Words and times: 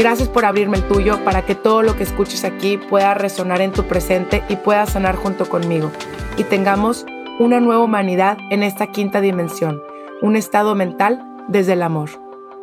Gracias 0.00 0.30
por 0.30 0.46
abrirme 0.46 0.78
el 0.78 0.88
tuyo 0.88 1.22
para 1.26 1.44
que 1.44 1.54
todo 1.54 1.82
lo 1.82 1.94
que 1.94 2.04
escuches 2.04 2.44
aquí 2.44 2.78
pueda 2.78 3.12
resonar 3.12 3.60
en 3.60 3.70
tu 3.70 3.86
presente 3.86 4.42
y 4.48 4.56
pueda 4.56 4.86
sanar 4.86 5.14
junto 5.14 5.46
conmigo. 5.46 5.92
Y 6.38 6.44
tengamos 6.44 7.04
una 7.38 7.60
nueva 7.60 7.84
humanidad 7.84 8.38
en 8.50 8.62
esta 8.62 8.86
quinta 8.92 9.20
dimensión, 9.20 9.82
un 10.22 10.36
estado 10.36 10.74
mental 10.74 11.22
desde 11.48 11.74
el 11.74 11.82
amor. 11.82 12.08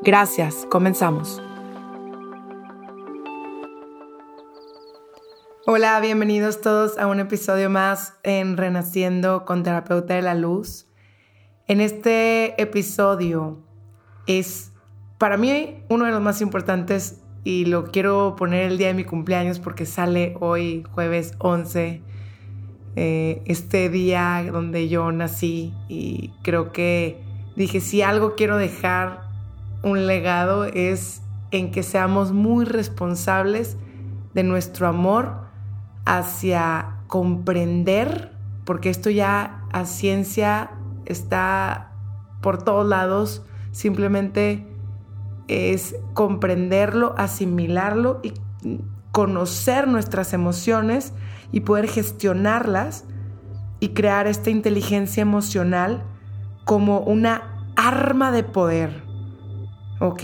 Gracias, 0.02 0.66
comenzamos. 0.72 1.40
Hola, 5.68 6.00
bienvenidos 6.00 6.60
todos 6.62 6.98
a 6.98 7.06
un 7.06 7.20
episodio 7.20 7.70
más 7.70 8.16
en 8.24 8.58
Renaciendo 8.58 9.46
con 9.46 9.62
Terapeuta 9.62 10.16
de 10.16 10.24
la 10.24 10.34
Luz. 10.34 10.88
En 11.68 11.82
este 11.82 12.60
episodio 12.60 13.60
es 14.26 14.72
para 15.20 15.38
mí 15.38 15.84
uno 15.88 16.06
de 16.06 16.12
los 16.12 16.22
más 16.22 16.42
importantes 16.42 17.22
y 17.48 17.64
lo 17.64 17.86
quiero 17.86 18.36
poner 18.38 18.70
el 18.70 18.78
día 18.78 18.88
de 18.88 18.94
mi 18.94 19.06
cumpleaños 19.06 19.60
porque 19.60 19.86
sale 19.86 20.36
hoy 20.42 20.84
jueves 20.92 21.34
11, 21.38 22.02
eh, 22.98 23.42
este 23.46 23.88
día 23.88 24.46
donde 24.52 24.90
yo 24.90 25.10
nací 25.14 25.74
y 25.88 26.34
creo 26.44 26.74
que 26.74 27.24
dije, 27.56 27.80
si 27.80 28.02
algo 28.02 28.36
quiero 28.36 28.58
dejar 28.58 29.22
un 29.82 30.08
legado 30.08 30.66
es 30.66 31.22
en 31.52 31.72
que 31.72 31.84
seamos 31.84 32.34
muy 32.34 32.66
responsables 32.66 33.78
de 34.34 34.44
nuestro 34.44 34.90
amor 34.90 35.38
hacia 36.04 36.98
comprender, 37.08 38.34
porque 38.66 38.90
esto 38.90 39.10
ya 39.10 39.64
a 39.72 39.86
ciencia 39.86 40.72
está 41.06 41.94
por 42.42 42.62
todos 42.62 42.86
lados, 42.86 43.42
simplemente 43.72 44.68
es 45.48 45.96
comprenderlo, 46.14 47.14
asimilarlo 47.18 48.20
y 48.24 48.34
conocer 49.12 49.88
nuestras 49.88 50.34
emociones 50.34 51.14
y 51.52 51.62
poder 51.62 51.88
gestionarlas 51.88 53.06
y 53.80 53.90
crear 53.90 54.28
esta 54.28 54.50
inteligencia 54.50 55.22
emocional 55.22 56.04
como 56.66 57.00
una 57.00 57.72
arma 57.76 58.32
de 58.32 58.44
poder. 58.44 59.04
¿Ok? 60.00 60.24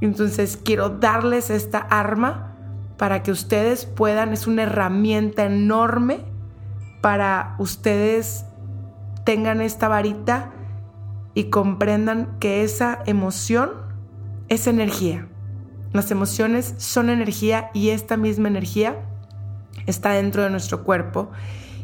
Entonces 0.00 0.56
quiero 0.56 0.90
darles 0.90 1.50
esta 1.50 1.78
arma 1.78 2.54
para 2.96 3.22
que 3.22 3.30
ustedes 3.30 3.86
puedan, 3.86 4.32
es 4.32 4.46
una 4.46 4.64
herramienta 4.64 5.44
enorme 5.46 6.20
para 7.00 7.56
ustedes 7.58 8.44
tengan 9.24 9.60
esta 9.60 9.88
varita 9.88 10.52
y 11.34 11.44
comprendan 11.44 12.38
que 12.40 12.62
esa 12.64 12.98
emoción 13.06 13.87
es 14.48 14.66
energía. 14.66 15.28
Las 15.92 16.10
emociones 16.10 16.74
son 16.78 17.10
energía 17.10 17.70
y 17.74 17.90
esta 17.90 18.16
misma 18.16 18.48
energía 18.48 18.96
está 19.86 20.10
dentro 20.10 20.42
de 20.42 20.50
nuestro 20.50 20.84
cuerpo 20.84 21.30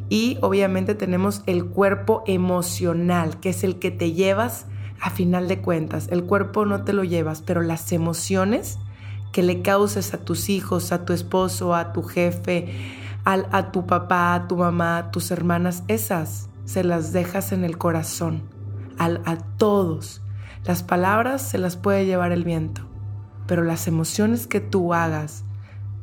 y 0.08 0.38
obviamente 0.42 0.94
tenemos 0.94 1.42
el 1.47 1.64
cuerpo 1.66 2.22
emocional, 2.26 3.41
que 3.41 3.50
es 3.50 3.64
el 3.64 3.78
que 3.78 3.91
te 3.91 4.12
llevas 4.12 4.66
a 5.00 5.10
final 5.10 5.48
de 5.48 5.60
cuentas. 5.60 6.08
El 6.10 6.25
cuerpo 6.25 6.66
no 6.66 6.84
te 6.84 6.92
lo 6.92 7.04
llevas, 7.04 7.42
pero 7.42 7.62
las 7.62 7.91
emociones 7.92 8.78
que 9.32 9.42
le 9.42 9.62
causes 9.62 10.14
a 10.14 10.19
tus 10.19 10.48
hijos, 10.48 10.92
a 10.92 11.04
tu 11.04 11.12
esposo, 11.12 11.75
a 11.75 11.92
tu 11.92 12.02
jefe, 12.02 12.72
a, 13.25 13.72
tu 13.72 13.86
papá, 13.86 14.34
a 14.34 14.46
tu 14.46 14.56
mamá, 14.56 14.98
a 14.98 15.10
tus 15.10 15.31
hermanas, 15.31 15.82
esas 15.88 16.50
se 16.66 16.84
las 16.84 17.12
dejas 17.12 17.52
en 17.52 17.64
el 17.64 17.78
corazón, 17.78 18.42
a 18.98 19.36
todos. 19.56 20.23
Las 20.64 20.82
palabras 20.82 21.42
se 21.42 21.58
las 21.58 21.76
puede 21.76 22.06
llevar 22.06 22.32
el 22.32 22.44
viento, 22.44 22.82
pero 23.47 23.62
las 23.62 23.86
emociones 23.86 24.47
que 24.47 24.60
tú 24.60 24.94
hagas 24.94 25.44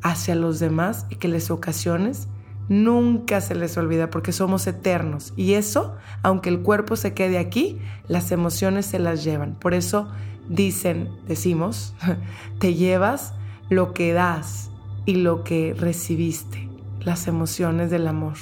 hacia 0.02 0.36
los 0.36 0.60
demás 0.60 1.06
y 1.10 1.16
que 1.16 1.26
les 1.26 1.50
ocasiones, 1.50 2.28
nunca 2.68 3.40
se 3.40 3.56
les 3.56 3.76
olvida 3.76 4.08
porque 4.10 4.32
somos 4.32 4.66
eternos. 4.68 5.32
Y 5.36 5.54
eso, 5.54 5.96
aunque 6.22 6.48
el 6.48 6.60
cuerpo 6.60 6.94
se 6.94 7.12
quede 7.12 7.38
aquí, 7.38 7.80
las 8.06 8.30
emociones 8.30 8.86
se 8.86 9.00
las 9.00 9.24
llevan. 9.24 9.54
Por 9.54 9.74
eso 9.74 10.08
dicen, 10.48 11.08
decimos, 11.26 11.94
te 12.60 12.74
llevas 12.74 13.34
lo 13.68 13.92
que 13.92 14.12
das 14.12 14.70
y 15.06 15.16
lo 15.16 15.42
que 15.42 15.74
recibiste, 15.76 16.68
las 17.00 17.26
emociones 17.26 17.90
del 17.90 18.06
amor. 18.06 18.36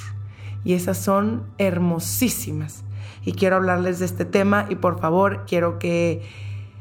Y 0.63 0.73
esas 0.73 0.99
son 0.99 1.43
hermosísimas 1.57 2.83
y 3.23 3.33
quiero 3.33 3.57
hablarles 3.57 3.99
de 3.99 4.05
este 4.05 4.25
tema 4.25 4.65
y 4.69 4.75
por 4.75 4.99
favor 4.99 5.45
quiero 5.47 5.79
que 5.79 6.21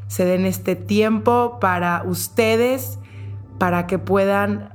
se 0.06 0.24
den 0.24 0.44
este 0.44 0.74
tiempo 0.76 1.58
para 1.60 2.02
ustedes, 2.04 2.98
para 3.58 3.86
que 3.86 3.98
puedan 3.98 4.70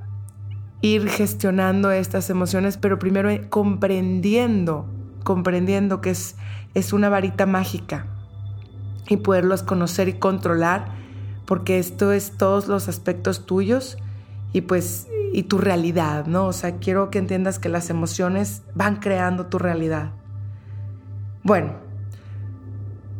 ir 0.81 1.09
gestionando 1.09 1.91
estas 1.91 2.29
emociones, 2.29 2.77
pero 2.77 2.99
primero 2.99 3.29
comprendiendo, 3.49 4.85
comprendiendo 5.23 5.99
que 5.99 6.11
es, 6.11 6.35
es 6.73 6.93
una 6.93 7.09
varita 7.09 7.45
mágica 7.45 8.05
y 9.09 9.17
poderlos 9.17 9.63
conocer 9.63 10.07
y 10.07 10.13
controlar, 10.13 10.93
porque 11.45 11.79
esto 11.79 12.11
es 12.11 12.37
todos 12.37 12.67
los 12.67 12.87
aspectos 12.87 13.45
tuyos 13.45 13.97
y 14.53 14.61
pues 14.61 15.07
y 15.33 15.43
tu 15.43 15.57
realidad, 15.57 16.27
¿no? 16.27 16.45
O 16.45 16.53
sea, 16.53 16.77
quiero 16.77 17.09
que 17.09 17.19
entiendas 17.19 17.59
que 17.59 17.67
las 17.67 17.89
emociones 17.89 18.63
van 18.73 18.97
creando 18.97 19.47
tu 19.47 19.57
realidad. 19.59 20.13
Bueno, 21.45 21.73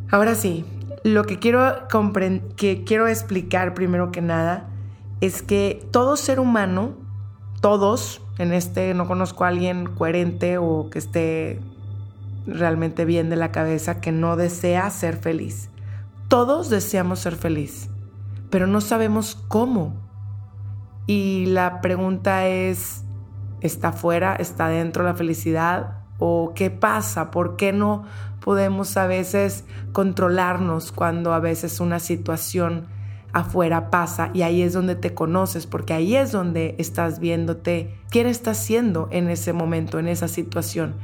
ahora 0.09 0.34
sí, 0.34 0.66
lo 1.03 1.25
que 1.25 1.38
quiero, 1.38 1.88
que 2.58 2.84
quiero 2.84 3.08
explicar 3.08 3.75
primero 3.75 4.12
que 4.12 4.24
nada 4.24 4.68
es 5.22 5.44
que 5.44 5.88
todo 5.91 6.18
ser 6.18 6.40
humano, 6.40 6.96
todos, 7.62 8.24
en 8.40 8.52
este 8.52 8.96
no 8.96 9.06
conozco 9.06 9.46
a 9.46 9.50
alguien 9.50 9.86
coherente 9.86 10.58
o 10.58 10.90
que 10.90 10.97
esté 10.97 11.62
realmente 12.47 13.06
bien 13.06 13.30
de 13.30 13.36
la 13.36 13.52
cabeza 13.52 14.02
que 14.02 14.12
no 14.12 14.38
desea 14.38 14.90
ser 14.90 15.18
feliz. 15.18 15.69
Todos 16.28 16.72
deseamos 16.72 17.19
ser 17.19 17.36
feliz, 17.36 17.92
pero 18.50 18.66
no 18.66 18.81
sabemos 18.81 19.36
cómo. 19.47 19.94
Y 21.06 21.46
la 21.46 21.80
pregunta 21.80 22.47
es, 22.47 23.03
¿está 23.62 23.92
fuera? 23.92 24.36
¿Está 24.36 24.68
dentro 24.68 25.03
la 25.03 25.13
felicidad? 25.13 26.04
¿O 26.17 26.53
qué 26.56 26.69
pasa? 26.69 27.31
¿Por 27.31 27.57
qué 27.57 27.73
no 27.73 28.03
podemos 28.39 28.95
a 28.95 29.07
veces 29.07 29.65
controlarnos 29.91 30.91
cuando 30.91 31.33
a 31.33 31.39
veces 31.39 31.79
una 31.79 32.00
situación 32.00 32.85
afuera 33.35 33.89
pasa 33.89 34.31
y 34.33 34.44
ahí 34.44 34.62
es 34.62 34.71
donde 34.71 34.95
te 34.95 35.13
conoces, 35.13 35.67
porque 35.67 35.94
ahí 35.94 36.15
es 36.15 36.31
donde 36.31 36.75
estás 36.77 37.19
viéndote 37.19 37.94
quién 38.09 38.27
estás 38.27 38.57
siendo 38.57 39.09
en 39.12 39.29
ese 39.29 39.51
momento, 39.51 40.00
en 40.00 40.07
esa 40.07 40.29
situación, 40.29 40.95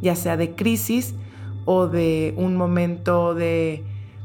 ya 0.00 0.14
sea 0.14 0.36
de 0.36 0.54
crisis 0.54 1.14
o 1.64 1.88
de 1.88 2.32
un 2.36 2.54
momento 2.54 3.34
de 3.34 3.82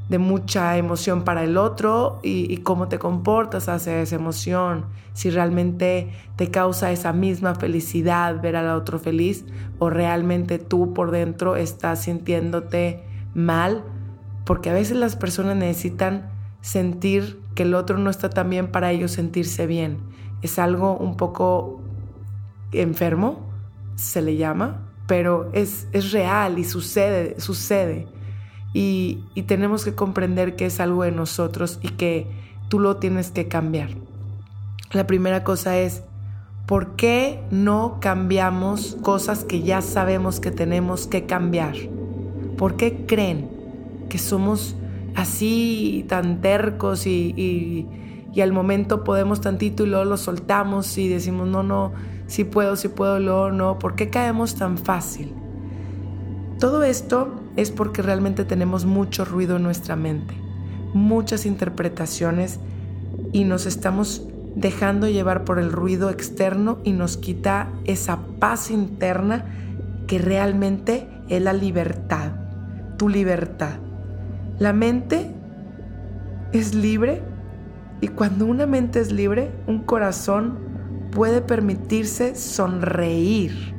de 0.09 0.19
mucha 0.19 0.77
emoción 0.77 1.23
para 1.23 1.43
el 1.43 1.57
otro 1.57 2.19
y, 2.21 2.57
cómo 2.57 2.87
te 2.87 2.99
comportas 2.99 3.69
hacia 3.69 4.01
esa 4.01 4.15
emoción, 4.15 4.85
si 5.13 5.29
realmente 5.29 6.11
te 6.35 6.51
causa 6.51 6.91
esa 6.91 7.11
misma 7.11 7.55
felicidad 7.55 8.41
ver 8.41 8.55
al 8.55 8.69
otro 8.69 8.99
feliz 8.99 9.45
o 9.79 9.89
realmente 9.89 10.59
tú 10.59 10.93
por 10.93 11.11
dentro 11.11 11.55
estás 11.55 12.03
sintiéndote 12.03 13.03
mal, 13.33 13.83
porque 14.45 14.69
a 14.69 14.73
veces 14.73 14.97
las 14.97 15.15
personas 15.15 15.57
necesitan 15.57 16.29
sentir 16.61 17.39
que 17.55 17.63
el 17.63 17.73
otro 17.73 17.97
no 17.97 18.09
está 18.09 18.29
tan 18.29 18.49
bien 18.49 18.67
para 18.67 18.91
ellos 18.91 19.11
sentirse 19.11 19.65
bien. 19.65 19.97
Es 20.41 20.59
algo 20.59 20.97
un 20.97 21.17
poco 21.17 21.81
enfermo, 22.71 23.39
se 23.95 24.21
le 24.21 24.35
llama, 24.35 24.91
pero 25.07 25.49
es, 25.53 25.87
es 25.93 26.11
real 26.11 26.59
y 26.59 26.63
sucede, 26.63 27.39
sucede. 27.39 28.07
Y, 28.75 29.23
y 29.35 29.43
tenemos 29.43 29.85
que 29.85 29.95
comprender 29.95 30.55
que 30.57 30.65
es 30.65 30.81
algo 30.81 31.03
de 31.03 31.11
nosotros 31.11 31.79
y 31.81 31.89
que 31.89 32.27
tú 32.67 32.79
lo 32.79 32.97
tienes 32.97 33.31
que 33.31 33.47
cambiar. 33.47 33.89
La 34.91 35.07
primera 35.07 35.43
cosa 35.43 35.77
es, 35.77 36.03
¿por 36.65 36.95
qué 36.95 37.41
no 37.51 37.97
cambiamos 38.01 38.97
cosas 39.01 39.43
que 39.43 39.61
ya 39.61 39.81
sabemos 39.81 40.39
que 40.39 40.51
tenemos 40.51 41.07
que 41.07 41.25
cambiar? 41.25 41.75
¿Por 42.57 42.75
qué 42.75 43.05
creen 43.05 43.49
que 44.09 44.17
somos 44.17 44.75
así 45.15 46.05
tan 46.07 46.41
tercos 46.41 47.07
y, 47.07 47.87
al 48.41 48.51
momento 48.51 49.05
podemos 49.05 49.39
tantito 49.39 49.85
y 49.85 49.87
luego 49.87 50.03
lo 50.03 50.17
soltamos 50.17 50.97
y 50.97 51.07
decimos, 51.07 51.47
no, 51.47 51.63
no, 51.63 51.93
sí 52.27 52.43
puedo, 52.43 52.75
sí 52.75 52.89
puedo, 52.89 53.19
luego 53.19 53.51
no? 53.51 53.79
¿Por 53.79 53.95
qué 53.95 54.09
caemos 54.09 54.55
tan 54.55 54.77
fácil? 54.77 55.33
Todo 56.59 56.83
esto 56.83 57.44
es 57.55 57.71
porque 57.71 58.01
realmente 58.01 58.45
tenemos 58.45 58.85
mucho 58.85 59.25
ruido 59.25 59.57
en 59.57 59.63
nuestra 59.63 59.95
mente, 59.95 60.33
muchas 60.93 61.45
interpretaciones 61.45 62.59
y 63.31 63.43
nos 63.43 63.65
estamos 63.65 64.27
dejando 64.55 65.07
llevar 65.07 65.43
por 65.43 65.59
el 65.59 65.71
ruido 65.71 66.09
externo 66.09 66.79
y 66.83 66.91
nos 66.91 67.17
quita 67.17 67.69
esa 67.85 68.19
paz 68.39 68.71
interna 68.71 69.45
que 70.07 70.17
realmente 70.17 71.07
es 71.29 71.41
la 71.41 71.53
libertad, 71.53 72.31
tu 72.97 73.09
libertad. 73.09 73.79
La 74.59 74.71
mente 74.71 75.31
es 76.53 76.73
libre 76.75 77.21
y 78.01 78.07
cuando 78.09 78.45
una 78.45 78.65
mente 78.65 78.99
es 78.99 79.11
libre, 79.11 79.51
un 79.67 79.79
corazón 79.79 80.59
puede 81.11 81.41
permitirse 81.41 82.35
sonreír, 82.35 83.73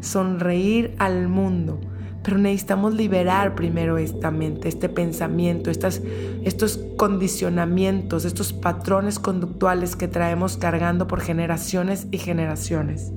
sonreír 0.00 0.94
al 0.98 1.28
mundo 1.28 1.80
pero 2.26 2.38
necesitamos 2.38 2.92
liberar 2.92 3.54
primero 3.54 3.98
esta 3.98 4.32
mente, 4.32 4.68
este 4.68 4.88
pensamiento, 4.88 5.70
estas, 5.70 6.02
estos 6.42 6.80
condicionamientos, 6.96 8.24
estos 8.24 8.52
patrones 8.52 9.20
conductuales 9.20 9.94
que 9.94 10.08
traemos 10.08 10.56
cargando 10.56 11.06
por 11.06 11.20
generaciones 11.20 12.08
y 12.10 12.18
generaciones. 12.18 13.12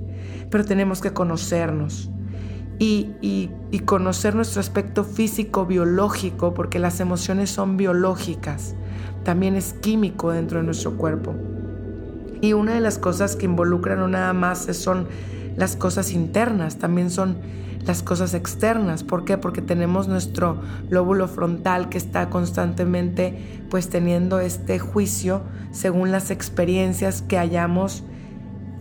Pero 0.52 0.64
tenemos 0.64 1.02
que 1.02 1.12
conocernos 1.12 2.12
y, 2.78 3.10
y 3.20 3.80
conocer 3.80 4.36
nuestro 4.36 4.60
aspecto 4.60 5.04
físico, 5.04 5.66
biológico, 5.66 6.54
porque 6.54 6.78
las 6.78 7.00
emociones 7.00 7.50
son 7.50 7.78
biológicas, 7.78 8.76
también 9.24 9.56
es 9.56 9.74
químico 9.74 10.32
dentro 10.32 10.60
de 10.60 10.66
nuestro 10.66 10.98
cuerpo. 10.98 11.34
Y 12.42 12.54
una 12.54 12.76
de 12.76 12.80
las 12.80 13.00
cosas 13.00 13.36
que 13.36 13.46
involucran 13.46 13.98
no 13.98 14.08
nada 14.08 14.34
más 14.34 14.68
son 14.78 15.08
las 15.60 15.76
cosas 15.76 16.14
internas, 16.14 16.78
también 16.78 17.12
son 17.12 17.38
las 17.86 18.02
cosas 18.02 18.34
externas. 18.34 19.04
¿Por 19.04 19.26
qué? 19.26 19.38
Porque 19.38 19.62
tenemos 19.62 20.08
nuestro 20.08 20.62
lóbulo 20.90 21.28
frontal 21.28 21.90
que 21.90 21.98
está 21.98 22.30
constantemente 22.30 23.66
pues 23.70 23.90
teniendo 23.90 24.40
este 24.40 24.80
juicio 24.80 25.42
según 25.72 26.12
las 26.12 26.32
experiencias 26.32 27.22
que 27.22 27.38
hayamos 27.38 28.04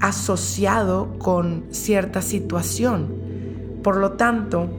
asociado 0.01 1.19
con 1.19 1.65
cierta 1.73 2.23
situación. 2.23 3.13
Por 3.83 3.97
lo 3.97 4.13
tanto, 4.13 4.71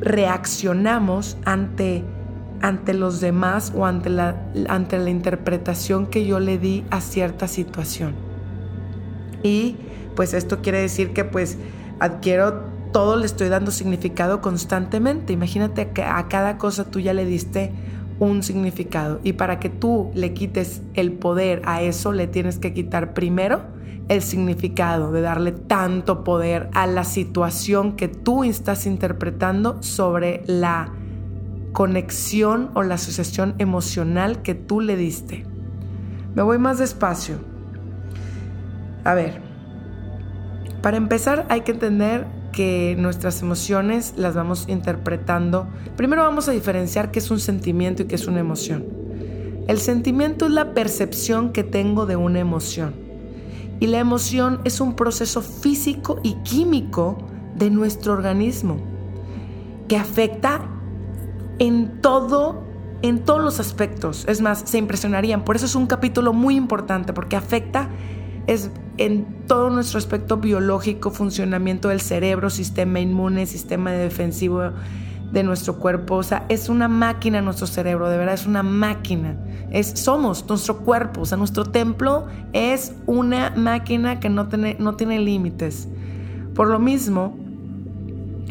reaccionamos 0.00 1.36
ante, 1.44 2.04
ante 2.62 2.94
los 2.94 3.20
demás 3.20 3.70
o 3.76 3.84
ante 3.84 4.08
la, 4.08 4.50
ante 4.66 4.98
la 4.98 5.10
interpretación 5.10 6.06
que 6.06 6.24
yo 6.24 6.40
le 6.40 6.56
di 6.56 6.84
a 6.90 7.02
cierta 7.02 7.48
situación. 7.48 8.14
Y 9.42 9.76
pues 10.14 10.34
esto 10.34 10.60
quiere 10.62 10.80
decir 10.80 11.12
que 11.12 11.24
pues 11.24 11.58
adquiero 12.00 12.64
todo 12.92 13.16
le 13.16 13.26
estoy 13.26 13.48
dando 13.48 13.70
significado 13.70 14.40
constantemente. 14.40 15.32
Imagínate 15.32 15.90
que 15.90 16.02
a 16.02 16.28
cada 16.28 16.58
cosa 16.58 16.84
tú 16.84 17.00
ya 17.00 17.14
le 17.14 17.24
diste 17.24 17.72
un 18.18 18.42
significado 18.42 19.20
y 19.24 19.32
para 19.32 19.58
que 19.58 19.68
tú 19.68 20.10
le 20.14 20.32
quites 20.34 20.82
el 20.94 21.12
poder 21.12 21.62
a 21.64 21.82
eso 21.82 22.12
le 22.12 22.26
tienes 22.26 22.58
que 22.58 22.72
quitar 22.72 23.14
primero 23.14 23.62
el 24.08 24.22
significado 24.22 25.10
de 25.12 25.22
darle 25.22 25.52
tanto 25.52 26.22
poder 26.22 26.68
a 26.74 26.86
la 26.86 27.04
situación 27.04 27.96
que 27.96 28.08
tú 28.08 28.44
estás 28.44 28.86
interpretando 28.86 29.82
sobre 29.82 30.42
la 30.46 30.92
conexión 31.72 32.70
o 32.74 32.82
la 32.82 32.94
asociación 32.94 33.54
emocional 33.58 34.42
que 34.42 34.54
tú 34.54 34.80
le 34.80 34.96
diste. 34.96 35.46
Me 36.34 36.42
voy 36.42 36.58
más 36.58 36.78
despacio. 36.78 37.36
A 39.04 39.14
ver, 39.14 39.51
para 40.82 40.96
empezar 40.96 41.46
hay 41.48 41.62
que 41.62 41.72
entender 41.72 42.26
que 42.52 42.96
nuestras 42.98 43.40
emociones 43.40 44.14
las 44.16 44.34
vamos 44.34 44.66
interpretando. 44.68 45.66
Primero 45.96 46.22
vamos 46.22 46.48
a 46.48 46.52
diferenciar 46.52 47.10
qué 47.10 47.20
es 47.20 47.30
un 47.30 47.40
sentimiento 47.40 48.02
y 48.02 48.06
qué 48.06 48.16
es 48.16 48.26
una 48.26 48.40
emoción. 48.40 48.84
El 49.68 49.78
sentimiento 49.78 50.46
es 50.46 50.52
la 50.52 50.74
percepción 50.74 51.52
que 51.52 51.64
tengo 51.64 52.04
de 52.04 52.16
una 52.16 52.40
emoción. 52.40 52.94
Y 53.80 53.86
la 53.86 54.00
emoción 54.00 54.60
es 54.64 54.80
un 54.80 54.94
proceso 54.94 55.40
físico 55.40 56.20
y 56.22 56.34
químico 56.42 57.18
de 57.56 57.70
nuestro 57.70 58.12
organismo 58.12 58.78
que 59.88 59.96
afecta 59.96 60.62
en 61.58 62.00
todo 62.00 62.64
en 63.02 63.24
todos 63.24 63.42
los 63.42 63.58
aspectos. 63.60 64.24
Es 64.28 64.40
más, 64.40 64.62
se 64.64 64.78
impresionarían. 64.78 65.44
Por 65.44 65.56
eso 65.56 65.66
es 65.66 65.74
un 65.74 65.86
capítulo 65.86 66.32
muy 66.32 66.54
importante 66.54 67.12
porque 67.12 67.34
afecta 67.36 67.88
es 68.46 68.70
en 68.98 69.26
todo 69.46 69.70
nuestro 69.70 69.98
aspecto 69.98 70.36
biológico, 70.36 71.10
funcionamiento 71.10 71.88
del 71.88 72.00
cerebro, 72.00 72.50
sistema 72.50 73.00
inmune, 73.00 73.46
sistema 73.46 73.92
defensivo 73.92 74.72
de 75.32 75.42
nuestro 75.42 75.78
cuerpo. 75.78 76.16
O 76.16 76.22
sea, 76.22 76.44
es 76.48 76.68
una 76.68 76.88
máquina 76.88 77.40
nuestro 77.40 77.66
cerebro, 77.66 78.08
de 78.08 78.18
verdad 78.18 78.34
es 78.34 78.46
una 78.46 78.62
máquina. 78.62 79.36
Es, 79.70 79.88
somos 79.88 80.46
nuestro 80.48 80.78
cuerpo, 80.78 81.22
o 81.22 81.24
sea, 81.24 81.38
nuestro 81.38 81.64
templo 81.64 82.26
es 82.52 82.94
una 83.06 83.52
máquina 83.56 84.20
que 84.20 84.28
no 84.28 84.48
tiene, 84.48 84.76
no 84.78 84.94
tiene 84.94 85.18
límites. 85.18 85.88
Por 86.54 86.68
lo 86.68 86.78
mismo, 86.78 87.36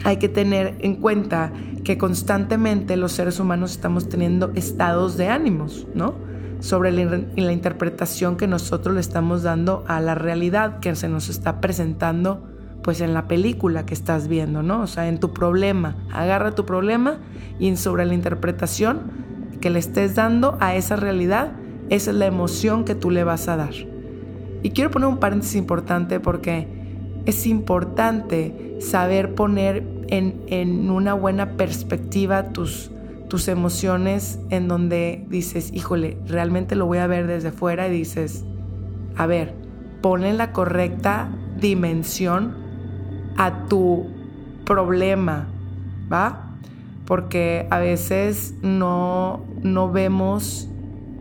hay 0.03 0.17
que 0.17 0.29
tener 0.29 0.75
en 0.79 0.95
cuenta 0.95 1.53
que 1.83 1.97
constantemente 1.97 2.97
los 2.97 3.11
seres 3.11 3.39
humanos 3.39 3.71
estamos 3.71 4.09
teniendo 4.09 4.51
estados 4.55 5.17
de 5.17 5.27
ánimos, 5.27 5.87
¿no? 5.93 6.30
Sobre 6.61 6.91
la, 6.91 7.51
interpretación 7.51 8.37
que 8.37 8.47
nosotros 8.47 8.93
le 8.93 9.01
estamos 9.01 9.41
dando 9.41 9.83
a 9.87 9.99
la 9.99 10.15
realidad 10.15 10.79
que 10.79 10.95
se 10.95 11.09
nos 11.09 11.27
está 11.27 11.59
presentando 11.59 12.47
pues 12.83 13.01
en 13.01 13.13
la 13.13 13.27
película 13.27 13.85
que 13.85 13.93
estás 13.93 14.27
viendo, 14.27 14.63
¿no? 14.63 14.81
O 14.81 14.87
sea, 14.87 15.07
en 15.07 15.19
tu 15.19 15.33
problema. 15.33 15.97
Agarra 16.11 16.55
tu 16.55 16.65
problema 16.65 17.17
y 17.59 17.75
sobre 17.75 18.05
la 18.05 18.13
interpretación 18.13 19.01
que 19.59 19.69
le 19.69 19.79
estés 19.79 20.15
dando 20.15 20.57
a 20.59 20.75
esa 20.75 20.95
realidad, 20.95 21.51
es 21.89 22.07
la 22.07 22.25
emoción 22.25 22.85
que 22.85 22.95
tú 22.95 23.11
le 23.11 23.23
vas 23.23 23.47
a 23.47 23.57
dar. 23.57 23.73
Y 24.63 24.69
quiero 24.71 24.91
poner 24.91 25.09
un 25.09 25.17
paréntesis 25.17 25.55
importante 25.55 26.19
porque 26.19 26.67
es 27.25 27.45
importante 27.45 28.77
saber 28.79 29.35
poner 29.35 29.83
en, 30.07 30.41
en 30.47 30.89
una 30.89 31.13
buena 31.13 31.57
perspectiva 31.57 32.49
tus, 32.49 32.91
tus 33.31 33.47
emociones 33.47 34.39
en 34.49 34.67
donde 34.67 35.25
dices, 35.29 35.71
híjole, 35.71 36.17
realmente 36.27 36.75
lo 36.75 36.85
voy 36.85 36.97
a 36.97 37.07
ver 37.07 37.27
desde 37.27 37.53
fuera 37.53 37.87
y 37.87 37.91
dices, 37.91 38.43
a 39.15 39.25
ver, 39.25 39.55
ponle 40.01 40.33
la 40.33 40.51
correcta 40.51 41.29
dimensión 41.57 42.53
a 43.37 43.67
tu 43.69 44.05
problema, 44.65 45.47
¿va? 46.11 46.57
Porque 47.05 47.67
a 47.69 47.79
veces 47.79 48.53
no, 48.63 49.45
no 49.63 49.89
vemos 49.89 50.67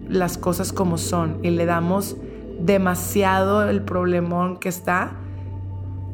las 0.09 0.37
cosas 0.37 0.73
como 0.73 0.99
son 0.99 1.38
y 1.45 1.50
le 1.50 1.64
damos 1.64 2.17
demasiado 2.59 3.71
el 3.71 3.83
problemón 3.83 4.57
que 4.57 4.69
está 4.69 5.12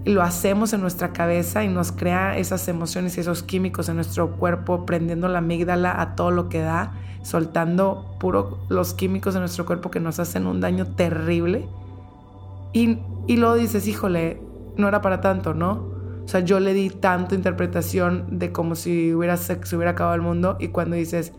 lo 0.07 0.23
hacemos 0.23 0.73
en 0.73 0.81
nuestra 0.81 1.13
cabeza 1.13 1.65
y 1.65 1.69
nos 1.69 1.91
crea 1.91 2.39
esas 2.39 2.69
emociones 2.69 3.17
y 3.17 3.21
esos 3.21 3.43
químicos 3.43 3.89
en 3.89 3.97
nuestro 3.97 4.37
cuerpo, 4.37 4.87
prendiendo 4.87 5.27
la 5.29 5.39
amígdala 5.39 6.01
a 6.01 6.15
todo 6.15 6.31
lo 6.31 6.49
que 6.49 6.61
da, 6.61 6.93
soltando 7.23 8.17
puro 8.21 8.59
los 8.69 8.95
químicos 8.95 9.35
en 9.35 9.41
nuestro 9.41 9.67
cuerpo 9.67 9.91
que 9.91 9.99
nos 9.99 10.21
hacen 10.21 10.47
un 10.47 10.61
daño 10.61 10.87
terrible. 10.87 11.69
Y, 12.73 13.01
y 13.27 13.37
luego 13.37 13.57
dices, 13.57 13.89
híjole, 13.89 14.41
no 14.77 14.87
era 14.87 15.01
para 15.01 15.21
tanto, 15.21 15.55
¿no? 15.55 15.97
O 16.25 16.29
sea, 16.29 16.41
yo 16.41 16.61
le 16.61 16.73
di 16.73 16.91
tanto 16.91 17.35
interpretación 17.35 18.39
de 18.39 18.53
como 18.53 18.75
si 18.75 19.13
hubiera, 19.13 19.37
se 19.37 19.55
hubiera 19.75 19.93
acabado 19.93 20.15
el 20.15 20.23
mundo 20.23 20.57
y 20.61 20.69
cuando 20.69 20.97
dices, 20.97 21.33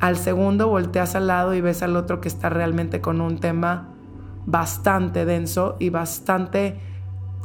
al 0.00 0.16
segundo 0.16 0.68
volteas 0.68 1.14
al 1.14 1.28
lado 1.28 1.54
y 1.54 1.60
ves 1.60 1.82
al 1.82 1.96
otro 1.96 2.20
que 2.20 2.28
está 2.28 2.48
realmente 2.48 3.00
con 3.00 3.20
un 3.20 3.38
tema 3.38 3.94
bastante 4.46 5.24
denso 5.24 5.76
y 5.78 5.90
bastante 5.90 6.78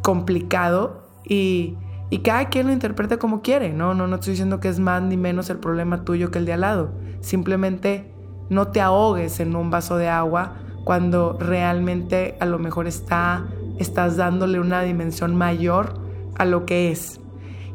complicado 0.09 1.03
y, 1.23 1.77
cada 2.23 2.49
quien 2.49 2.65
lo 2.65 2.73
interpreta 2.73 3.17
como 3.19 3.43
quiere, 3.43 3.71
¿no? 3.71 3.93
¿no? 3.93 4.07
No 4.07 4.15
estoy 4.15 4.31
diciendo 4.31 4.59
que 4.59 4.67
es 4.67 4.79
más 4.79 5.03
ni 5.03 5.17
menos 5.17 5.51
el 5.51 5.59
problema 5.59 6.03
tuyo 6.03 6.31
que 6.31 6.39
el 6.39 6.45
de 6.45 6.53
al 6.53 6.61
lado. 6.61 6.89
Simplemente 7.21 8.11
no 8.49 8.69
te 8.69 8.81
ahogues 8.81 9.39
en 9.39 9.55
un 9.55 9.69
vaso 9.69 9.97
de 9.97 10.09
agua 10.09 10.55
cuando 10.83 11.37
realmente 11.39 12.35
a 12.39 12.47
lo 12.47 12.57
mejor 12.57 12.87
está, 12.87 13.45
estás 13.77 14.17
dándole 14.17 14.59
una 14.59 14.81
dimensión 14.81 15.35
mayor 15.35 16.01
a 16.39 16.45
lo 16.45 16.65
que 16.65 16.89
es. 16.89 17.21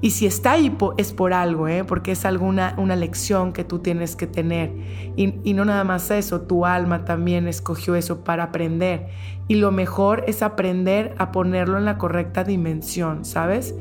Y 0.01 0.11
si 0.11 0.27
está 0.27 0.53
ahí 0.53 0.77
es 0.99 1.13
por 1.13 1.33
algo, 1.33 1.69
¿eh? 1.69 1.85
porque 1.85 2.11
es 2.11 2.25
alguna 2.25 2.75
una 2.77 2.97
lección 2.97 3.53
que 3.53 3.63
tú 3.63 3.79
tienes 3.79 4.17
que 4.17 4.27
tener. 4.27 4.73
Y, 5.15 5.37
y 5.45 5.55
no 5.55 5.65
nada 5.65 5.85
más 5.85 6.11
eso, 6.11 6.41
tu 6.41 6.67
alma 6.67 7.05
también 7.05 7.47
escogió 7.47 7.95
eso 7.95 8.25
para 8.25 8.43
aprender. 8.43 9.07
Y 9.47 9.57
lo 9.57 9.73
mejor 9.73 10.25
es 10.27 10.43
aprender 10.43 11.15
a 11.19 11.31
ponerlo 11.33 11.77
en 11.77 11.85
la 11.85 11.99
correcta 11.99 12.45
dimensión, 12.45 13.25
¿sabes? 13.25 13.75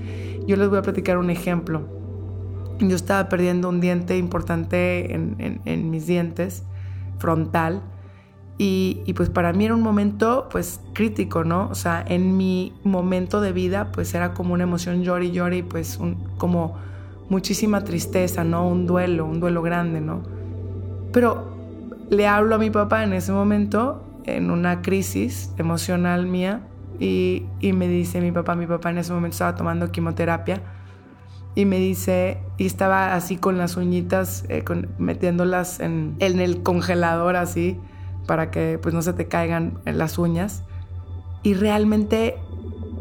Yo 0.45 0.57
les 0.57 0.69
voy 0.69 0.79
a 0.79 0.81
platicar 0.81 1.17
un 1.17 1.29
ejemplo. 1.29 1.87
Yo 2.79 2.95
estaba 2.95 3.29
perdiendo 3.29 3.69
un 3.69 3.79
diente 3.79 4.17
importante 4.17 5.13
en, 5.13 5.89
mis 5.89 6.05
dientes, 6.05 6.63
frontal, 7.17 7.81
y, 8.57 9.13
pues 9.15 9.29
para 9.29 9.51
mí 9.51 9.65
era 9.65 9.73
un 9.73 9.81
momento 9.81 10.47
pues 10.51 10.79
crítico, 10.93 11.43
¿no? 11.43 11.69
O 11.69 11.75
sea, 11.75 12.03
en 12.07 12.37
mi 12.37 12.73
momento 12.83 13.41
de 13.41 13.51
vida 13.51 13.91
pues 13.91 14.13
era 14.13 14.33
como 14.33 14.53
una 14.53 14.63
emoción 14.63 15.03
llori 15.03 15.31
llori, 15.31 15.63
pues 15.63 15.99
como 16.37 16.75
muchísima 17.29 17.83
tristeza, 17.83 18.43
¿no? 18.43 18.67
Un 18.67 18.85
duelo, 18.85 19.25
un 19.25 19.39
duelo 19.39 19.61
grande, 19.61 20.01
¿no? 20.01 20.21
Pero 21.11 21.53
le 22.09 22.27
hablo 22.27 22.55
a 22.55 22.57
mi 22.57 22.69
papá 22.69 23.03
en 23.03 23.13
ese 23.13 23.31
momento 23.31 24.12
en 24.25 24.51
una 24.51 24.81
crisis 24.81 25.51
emocional 25.57 26.25
mía 26.25 26.61
y, 26.99 27.45
me 27.61 27.87
dice 27.87 28.21
mi 28.21 28.31
papá, 28.31 28.55
mi 28.55 28.67
papá 28.67 28.89
en 28.91 28.99
ese 28.99 29.11
momento 29.13 29.33
estaba 29.33 29.55
tomando 29.55 29.91
quimioterapia 29.91 30.61
y 31.55 31.65
me 31.65 31.77
dice, 31.77 32.39
y 32.57 32.65
estaba 32.65 33.13
así 33.13 33.37
con 33.37 33.57
las 33.57 33.77
uñitas, 33.77 34.45
eh, 34.49 34.63
metiéndolas 34.97 35.79
en, 35.79 36.15
en, 36.19 36.39
el 36.39 36.63
congelador 36.63 37.35
así, 37.35 37.79
para 38.25 38.49
que 38.49 38.79
pues 38.81 38.95
no 38.95 39.01
se 39.01 39.13
te 39.13 39.27
caigan 39.27 39.79
las 39.85 40.17
uñas. 40.17 40.63
Y 41.43 41.53
realmente 41.53 42.37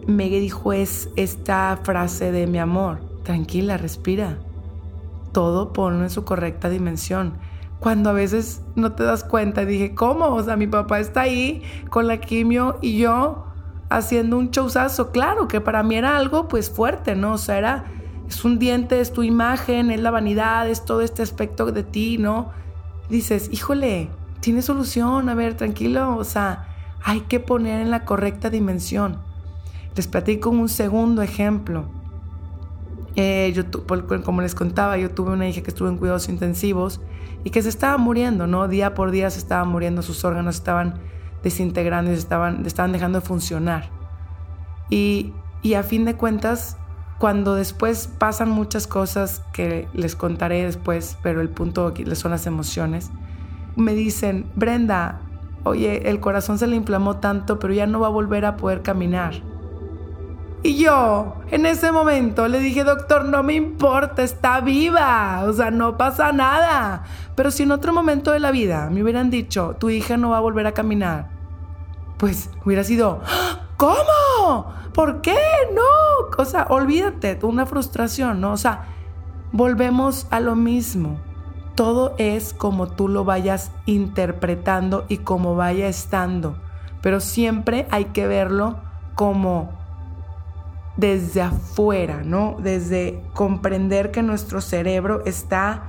me 0.06 0.28
dijo 0.28 0.72
es 0.72 1.08
esta 1.16 1.78
frase 1.82 2.32
de 2.32 2.46
mi 2.46 2.58
amor, 2.58 3.00
tranquila, 3.22 3.78
respira, 3.78 4.38
todo 5.32 5.72
ponlo 5.72 6.02
en 6.02 6.10
su 6.10 6.24
correcta 6.24 6.68
dimensión 6.68 7.34
cuando 7.82 8.10
a 8.10 8.12
veces 8.12 8.62
no 8.76 8.92
te 8.92 9.02
das 9.02 9.24
cuenta. 9.24 9.66
Dije, 9.66 9.92
¿cómo? 9.94 10.26
O 10.26 10.42
sea, 10.42 10.56
mi 10.56 10.68
papá 10.68 11.00
está 11.00 11.22
ahí 11.22 11.62
con 11.90 12.06
la 12.06 12.20
quimio 12.20 12.78
y 12.80 12.96
yo 12.96 13.44
haciendo 13.90 14.38
un 14.38 14.52
showzazo. 14.52 15.10
Claro 15.10 15.48
que 15.48 15.60
para 15.60 15.82
mí 15.82 15.96
era 15.96 16.16
algo 16.16 16.46
pues 16.46 16.70
fuerte, 16.70 17.16
¿no? 17.16 17.32
O 17.32 17.38
sea, 17.38 17.58
era, 17.58 17.84
es 18.28 18.44
un 18.44 18.60
diente, 18.60 19.00
es 19.00 19.12
tu 19.12 19.24
imagen, 19.24 19.90
es 19.90 20.00
la 20.00 20.12
vanidad, 20.12 20.68
es 20.68 20.84
todo 20.84 21.00
este 21.00 21.22
aspecto 21.22 21.72
de 21.72 21.82
ti, 21.82 22.18
¿no? 22.18 22.52
Dices, 23.10 23.48
híjole, 23.52 24.10
tiene 24.38 24.62
solución, 24.62 25.28
a 25.28 25.34
ver, 25.34 25.54
tranquilo, 25.54 26.16
o 26.16 26.24
sea, 26.24 26.68
hay 27.02 27.22
que 27.22 27.40
poner 27.40 27.80
en 27.80 27.90
la 27.90 28.04
correcta 28.04 28.48
dimensión. 28.48 29.18
Les 29.96 30.06
platico 30.06 30.50
un 30.50 30.68
segundo 30.68 31.20
ejemplo. 31.20 31.86
Eh, 33.16 33.52
yo, 33.56 33.64
como 34.22 34.40
les 34.40 34.54
contaba, 34.54 34.96
yo 34.98 35.10
tuve 35.10 35.32
una 35.32 35.48
hija 35.48 35.62
que 35.62 35.70
estuvo 35.70 35.88
en 35.88 35.98
cuidados 35.98 36.28
intensivos 36.28 37.00
y 37.44 37.50
que 37.50 37.62
se 37.62 37.68
estaba 37.68 37.96
muriendo, 37.98 38.46
¿no? 38.46 38.68
Día 38.68 38.94
por 38.94 39.10
día 39.10 39.30
se 39.30 39.38
estaban 39.38 39.68
muriendo, 39.68 40.02
sus 40.02 40.24
órganos 40.24 40.56
estaban 40.56 41.00
desintegrando 41.42 42.10
y 42.10 42.14
estaban, 42.14 42.64
estaban 42.66 42.92
dejando 42.92 43.20
de 43.20 43.26
funcionar. 43.26 43.90
Y, 44.90 45.32
y 45.62 45.74
a 45.74 45.82
fin 45.82 46.04
de 46.04 46.14
cuentas, 46.14 46.76
cuando 47.18 47.54
después 47.54 48.08
pasan 48.18 48.50
muchas 48.50 48.86
cosas 48.86 49.42
que 49.52 49.88
les 49.92 50.16
contaré 50.16 50.64
después, 50.64 51.16
pero 51.22 51.40
el 51.40 51.48
punto 51.48 51.86
aquí 51.86 52.04
son 52.14 52.30
las 52.30 52.46
emociones, 52.46 53.10
me 53.76 53.94
dicen, 53.94 54.46
Brenda, 54.54 55.20
oye, 55.64 56.10
el 56.10 56.20
corazón 56.20 56.58
se 56.58 56.66
le 56.66 56.76
inflamó 56.76 57.18
tanto, 57.18 57.58
pero 57.58 57.72
ya 57.72 57.86
no 57.86 58.00
va 58.00 58.08
a 58.08 58.10
volver 58.10 58.44
a 58.44 58.56
poder 58.56 58.82
caminar. 58.82 59.51
Y 60.64 60.76
yo, 60.76 61.34
en 61.50 61.66
ese 61.66 61.90
momento, 61.90 62.46
le 62.46 62.60
dije, 62.60 62.84
doctor, 62.84 63.24
no 63.24 63.42
me 63.42 63.54
importa, 63.54 64.22
está 64.22 64.60
viva, 64.60 65.42
o 65.44 65.52
sea, 65.52 65.72
no 65.72 65.96
pasa 65.96 66.30
nada. 66.30 67.02
Pero 67.34 67.50
si 67.50 67.64
en 67.64 67.72
otro 67.72 67.92
momento 67.92 68.30
de 68.30 68.38
la 68.38 68.52
vida 68.52 68.88
me 68.88 69.02
hubieran 69.02 69.28
dicho, 69.28 69.74
tu 69.80 69.90
hija 69.90 70.16
no 70.16 70.30
va 70.30 70.36
a 70.36 70.40
volver 70.40 70.68
a 70.68 70.72
caminar, 70.72 71.30
pues 72.16 72.48
hubiera 72.64 72.84
sido, 72.84 73.20
¿cómo? 73.76 74.72
¿Por 74.94 75.20
qué? 75.20 75.36
No. 75.74 76.28
O 76.38 76.44
sea, 76.44 76.66
olvídate, 76.70 77.40
una 77.42 77.66
frustración, 77.66 78.40
¿no? 78.40 78.52
O 78.52 78.56
sea, 78.56 78.84
volvemos 79.50 80.28
a 80.30 80.38
lo 80.38 80.54
mismo. 80.54 81.18
Todo 81.74 82.14
es 82.18 82.54
como 82.54 82.86
tú 82.86 83.08
lo 83.08 83.24
vayas 83.24 83.72
interpretando 83.86 85.06
y 85.08 85.18
como 85.18 85.56
vaya 85.56 85.88
estando. 85.88 86.54
Pero 87.00 87.18
siempre 87.18 87.88
hay 87.90 88.06
que 88.06 88.28
verlo 88.28 88.76
como 89.16 89.81
desde 90.96 91.42
afuera, 91.42 92.22
¿no? 92.24 92.56
Desde 92.62 93.22
comprender 93.34 94.10
que 94.10 94.22
nuestro 94.22 94.60
cerebro 94.60 95.22
está 95.24 95.84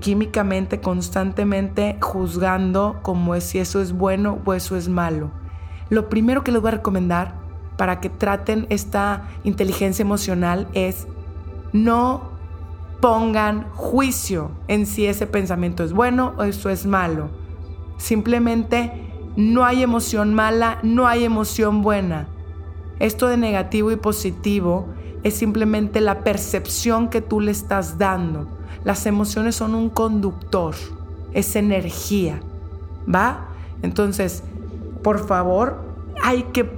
químicamente, 0.00 0.80
constantemente 0.80 1.96
juzgando 2.00 2.98
como 3.02 3.34
es 3.34 3.44
si 3.44 3.58
eso 3.58 3.80
es 3.80 3.92
bueno 3.92 4.38
o 4.44 4.54
eso 4.54 4.76
es 4.76 4.88
malo. 4.88 5.30
Lo 5.90 6.08
primero 6.08 6.42
que 6.42 6.52
les 6.52 6.60
voy 6.60 6.68
a 6.68 6.72
recomendar 6.72 7.34
para 7.76 8.00
que 8.00 8.10
traten 8.10 8.66
esta 8.70 9.28
inteligencia 9.44 10.02
emocional 10.02 10.68
es 10.74 11.06
no 11.72 12.30
pongan 13.00 13.70
juicio 13.70 14.50
en 14.68 14.86
si 14.86 15.06
ese 15.06 15.26
pensamiento 15.26 15.84
es 15.84 15.92
bueno 15.92 16.34
o 16.36 16.44
eso 16.44 16.68
es 16.68 16.84
malo. 16.84 17.30
Simplemente 17.96 18.92
no 19.36 19.64
hay 19.64 19.82
emoción 19.82 20.34
mala, 20.34 20.78
no 20.82 21.06
hay 21.06 21.24
emoción 21.24 21.82
buena 21.82 22.28
esto 23.00 23.26
de 23.26 23.36
negativo 23.36 23.90
y 23.90 23.96
positivo 23.96 24.86
es 25.22 25.34
simplemente 25.34 26.00
la 26.00 26.20
percepción 26.22 27.08
que 27.08 27.20
tú 27.20 27.40
le 27.40 27.50
estás 27.50 27.98
dando. 27.98 28.46
Las 28.84 29.06
emociones 29.06 29.56
son 29.56 29.74
un 29.74 29.90
conductor, 29.90 30.74
es 31.32 31.56
energía, 31.56 32.40
¿va? 33.12 33.48
Entonces, 33.82 34.42
por 35.02 35.26
favor, 35.26 35.82
hay 36.22 36.44
que, 36.44 36.70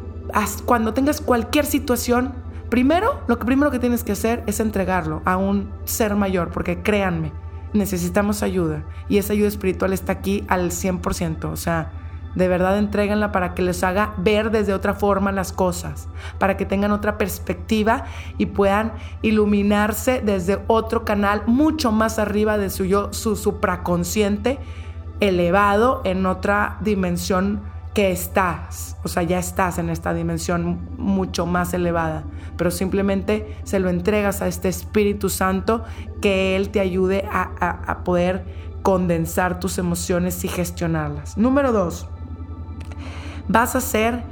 cuando 0.65 0.95
tengas 0.95 1.21
cualquier 1.21 1.67
situación, 1.67 2.33
primero, 2.71 3.21
lo 3.29 3.39
que 3.39 3.45
primero 3.45 3.71
que 3.71 3.79
tienes 3.79 4.03
que 4.03 4.13
hacer 4.13 4.43
es 4.47 4.61
entregarlo 4.61 5.23
a 5.25 5.37
un 5.37 5.71
ser 5.85 6.15
mayor, 6.17 6.51
porque 6.51 6.83
créanme, 6.83 7.33
necesitamos 7.73 8.43
ayuda 8.43 8.85
y 9.09 9.19
esa 9.19 9.33
ayuda 9.33 9.49
espiritual 9.49 9.93
está 9.93 10.13
aquí 10.13 10.45
al 10.49 10.71
100%, 10.71 11.45
o 11.45 11.57
sea, 11.57 11.93
de 12.35 12.49
verdad 12.49 12.79
entréganla 12.79 13.33
para 13.33 13.55
que 13.55 13.63
les 13.63 13.83
haga 13.85 14.15
ver 14.17 14.51
desde 14.51 14.75
otra 14.75 14.95
forma 14.95 15.33
las 15.33 15.53
cosas, 15.53 16.09
para 16.39 16.57
que 16.57 16.67
tengan 16.67 16.93
otra 16.93 17.19
perspectiva 17.19 18.05
y 18.39 18.47
puedan 18.47 18.93
iluminarse 19.23 20.23
desde 20.25 20.63
otro 20.67 21.05
canal 21.05 21.43
mucho 21.47 21.93
más 21.93 22.19
arriba 22.19 22.59
de 22.59 22.71
su 22.71 22.85
yo, 22.85 23.13
su 23.13 23.37
supraconsciente, 23.37 24.59
elevado 25.21 26.01
en 26.05 26.27
otra 26.27 26.79
dimensión 26.81 27.61
que 27.95 28.11
estás. 28.11 28.97
O 29.05 29.09
sea, 29.09 29.23
ya 29.23 29.39
estás 29.39 29.79
en 29.79 29.91
esta 29.91 30.15
dimensión 30.15 30.89
mucho 30.97 31.45
más 31.45 31.75
elevada, 31.75 32.25
pero 32.57 32.71
simplemente 32.71 33.59
se 33.65 33.79
lo 33.79 33.91
entregas 33.91 34.41
a 34.41 34.49
este 34.49 34.69
Espíritu 34.69 35.29
Santo 35.29 35.85
que 36.23 36.57
Él 36.57 36.71
te 36.71 36.81
ayude 36.81 37.29
a, 37.31 37.43
a 37.87 38.05
poder 38.05 38.45
condensar 38.83 39.61
tus 39.61 39.79
emociones 39.79 40.43
y 40.45 40.49
gestionarlas. 40.49 41.37
Número 41.37 41.73
dos, 41.73 42.09
vas 43.49 43.75
a 43.75 43.79
hacer 43.79 44.23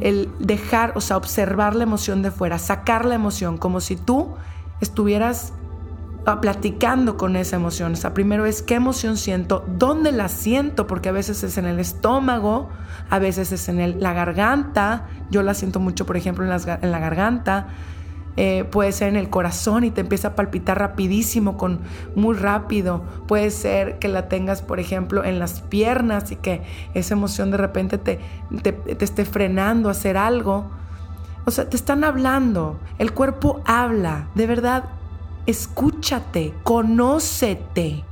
el 0.00 0.30
dejar, 0.38 0.92
o 0.94 1.00
sea, 1.00 1.16
observar 1.16 1.74
la 1.74 1.82
emoción 1.82 2.22
de 2.22 2.30
fuera, 2.30 2.58
sacar 2.58 3.04
la 3.04 3.14
emoción, 3.14 3.58
como 3.58 3.80
si 3.80 3.96
tú 3.96 4.34
estuvieras 4.80 5.52
ah, 6.26 6.40
platicando 6.40 7.16
con 7.16 7.36
esa 7.36 7.56
emoción. 7.56 7.92
O 7.92 7.96
sea, 7.96 8.14
primero 8.14 8.46
es 8.46 8.62
qué 8.62 8.74
emoción 8.74 9.16
siento, 9.16 9.64
dónde 9.78 10.12
la 10.12 10.28
siento, 10.28 10.86
porque 10.86 11.10
a 11.10 11.12
veces 11.12 11.42
es 11.42 11.58
en 11.58 11.66
el 11.66 11.78
estómago, 11.78 12.70
a 13.10 13.18
veces 13.18 13.52
es 13.52 13.68
en 13.68 14.00
la 14.00 14.12
garganta. 14.12 15.06
Yo 15.30 15.42
la 15.42 15.54
siento 15.54 15.80
mucho, 15.80 16.06
por 16.06 16.16
ejemplo, 16.16 16.44
en 16.44 16.92
la 16.92 16.98
garganta. 16.98 17.68
Eh, 18.36 18.64
puede 18.64 18.92
ser 18.92 19.08
en 19.08 19.16
el 19.16 19.28
corazón 19.28 19.84
y 19.84 19.90
te 19.90 20.00
empieza 20.00 20.28
a 20.28 20.34
palpitar 20.34 20.78
rapidísimo, 20.78 21.56
con 21.56 21.80
muy 22.14 22.36
rápido. 22.36 23.04
Puede 23.26 23.50
ser 23.50 23.98
que 23.98 24.08
la 24.08 24.28
tengas, 24.28 24.62
por 24.62 24.80
ejemplo, 24.80 25.24
en 25.24 25.38
las 25.38 25.62
piernas 25.62 26.30
y 26.30 26.36
que 26.36 26.62
esa 26.94 27.14
emoción 27.14 27.50
de 27.50 27.56
repente 27.56 27.98
te, 27.98 28.20
te, 28.62 28.72
te 28.72 29.04
esté 29.04 29.24
frenando 29.24 29.88
a 29.88 29.92
hacer 29.92 30.16
algo. 30.16 30.70
O 31.44 31.50
sea, 31.50 31.68
te 31.68 31.76
están 31.76 32.04
hablando, 32.04 32.78
el 32.98 33.12
cuerpo 33.12 33.62
habla, 33.64 34.28
de 34.34 34.46
verdad, 34.46 34.84
escúchate, 35.46 36.54
conócete. 36.62 38.04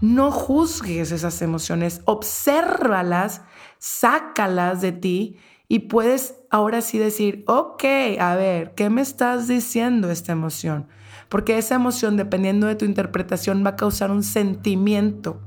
No 0.00 0.30
juzgues 0.30 1.12
esas 1.12 1.40
emociones, 1.42 2.00
obsérvalas, 2.04 3.42
sácalas 3.78 4.80
de 4.80 4.92
ti 4.92 5.36
y 5.68 5.80
puedes 5.80 6.36
ahora 6.50 6.80
sí 6.80 6.98
decir, 6.98 7.44
ok, 7.46 7.84
a 8.20 8.34
ver, 8.36 8.74
¿qué 8.74 8.90
me 8.90 9.00
estás 9.00 9.48
diciendo 9.48 10.10
esta 10.10 10.32
emoción? 10.32 10.86
Porque 11.28 11.58
esa 11.58 11.76
emoción, 11.76 12.16
dependiendo 12.16 12.66
de 12.66 12.74
tu 12.74 12.84
interpretación, 12.84 13.64
va 13.64 13.70
a 13.70 13.76
causar 13.76 14.10
un 14.10 14.22
sentimiento. 14.22 15.40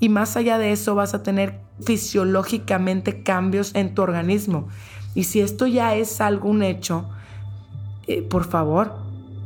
Y 0.00 0.08
más 0.08 0.36
allá 0.36 0.58
de 0.58 0.72
eso, 0.72 0.94
vas 0.94 1.14
a 1.14 1.22
tener 1.22 1.60
fisiológicamente 1.82 3.22
cambios 3.22 3.74
en 3.74 3.94
tu 3.94 4.02
organismo. 4.02 4.68
Y 5.14 5.24
si 5.24 5.40
esto 5.40 5.66
ya 5.66 5.94
es 5.94 6.20
algún 6.20 6.62
hecho, 6.62 7.08
eh, 8.06 8.22
por 8.22 8.44
favor, 8.44 8.96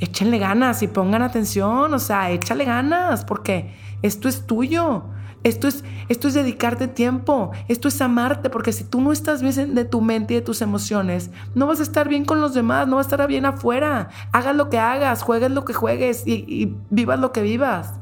échenle 0.01 0.39
ganas 0.39 0.83
y 0.83 0.89
pongan 0.89 1.23
atención, 1.23 1.93
o 1.95 1.99
sea, 1.99 2.31
échale 2.31 2.65
ganas, 2.65 3.25
porque 3.25 3.75
esto 4.03 4.29
es 4.29 4.47
tuyo. 4.47 5.05
Esto 5.45 5.69
es, 5.69 5.85
esto 6.09 6.27
es 6.27 6.33
dedicarte 6.33 6.89
tiempo, 6.89 7.53
esto 7.69 7.89
es 7.89 8.01
amarte, 8.01 8.49
porque 8.49 8.73
si 8.73 8.83
tú 8.83 9.03
no 9.03 9.13
estás 9.13 9.43
bien 9.43 9.75
de 9.75 9.85
tu 9.85 10.01
mente 10.01 10.33
y 10.33 10.37
de 10.39 10.43
tus 10.43 10.63
emociones, 10.63 11.31
no 11.55 11.67
vas 11.67 11.81
a 11.81 11.83
estar 11.83 12.09
bien 12.09 12.25
con 12.25 12.41
los 12.41 12.55
demás, 12.55 12.89
no 12.89 12.97
vas 12.97 13.07
a 13.07 13.11
estar 13.11 13.29
bien 13.29 13.45
afuera. 13.45 14.09
Hagas 14.33 14.57
lo 14.57 14.71
que 14.71 14.79
hagas, 14.79 15.23
juegues 15.23 15.51
lo 15.51 15.67
que 15.67 15.75
juegues 15.75 16.27
y, 16.27 16.75
vivas 16.89 17.21
lo 17.21 17.33
que 17.33 17.43
vivas. 17.43 17.93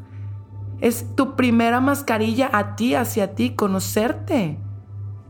Es 0.80 1.16
tu 1.16 1.34
primera 1.34 1.80
mascarilla 1.80 2.48
a 2.52 2.76
ti, 2.76 2.94
hacia 2.94 3.34
ti, 3.34 3.50
conocerte. 3.56 4.60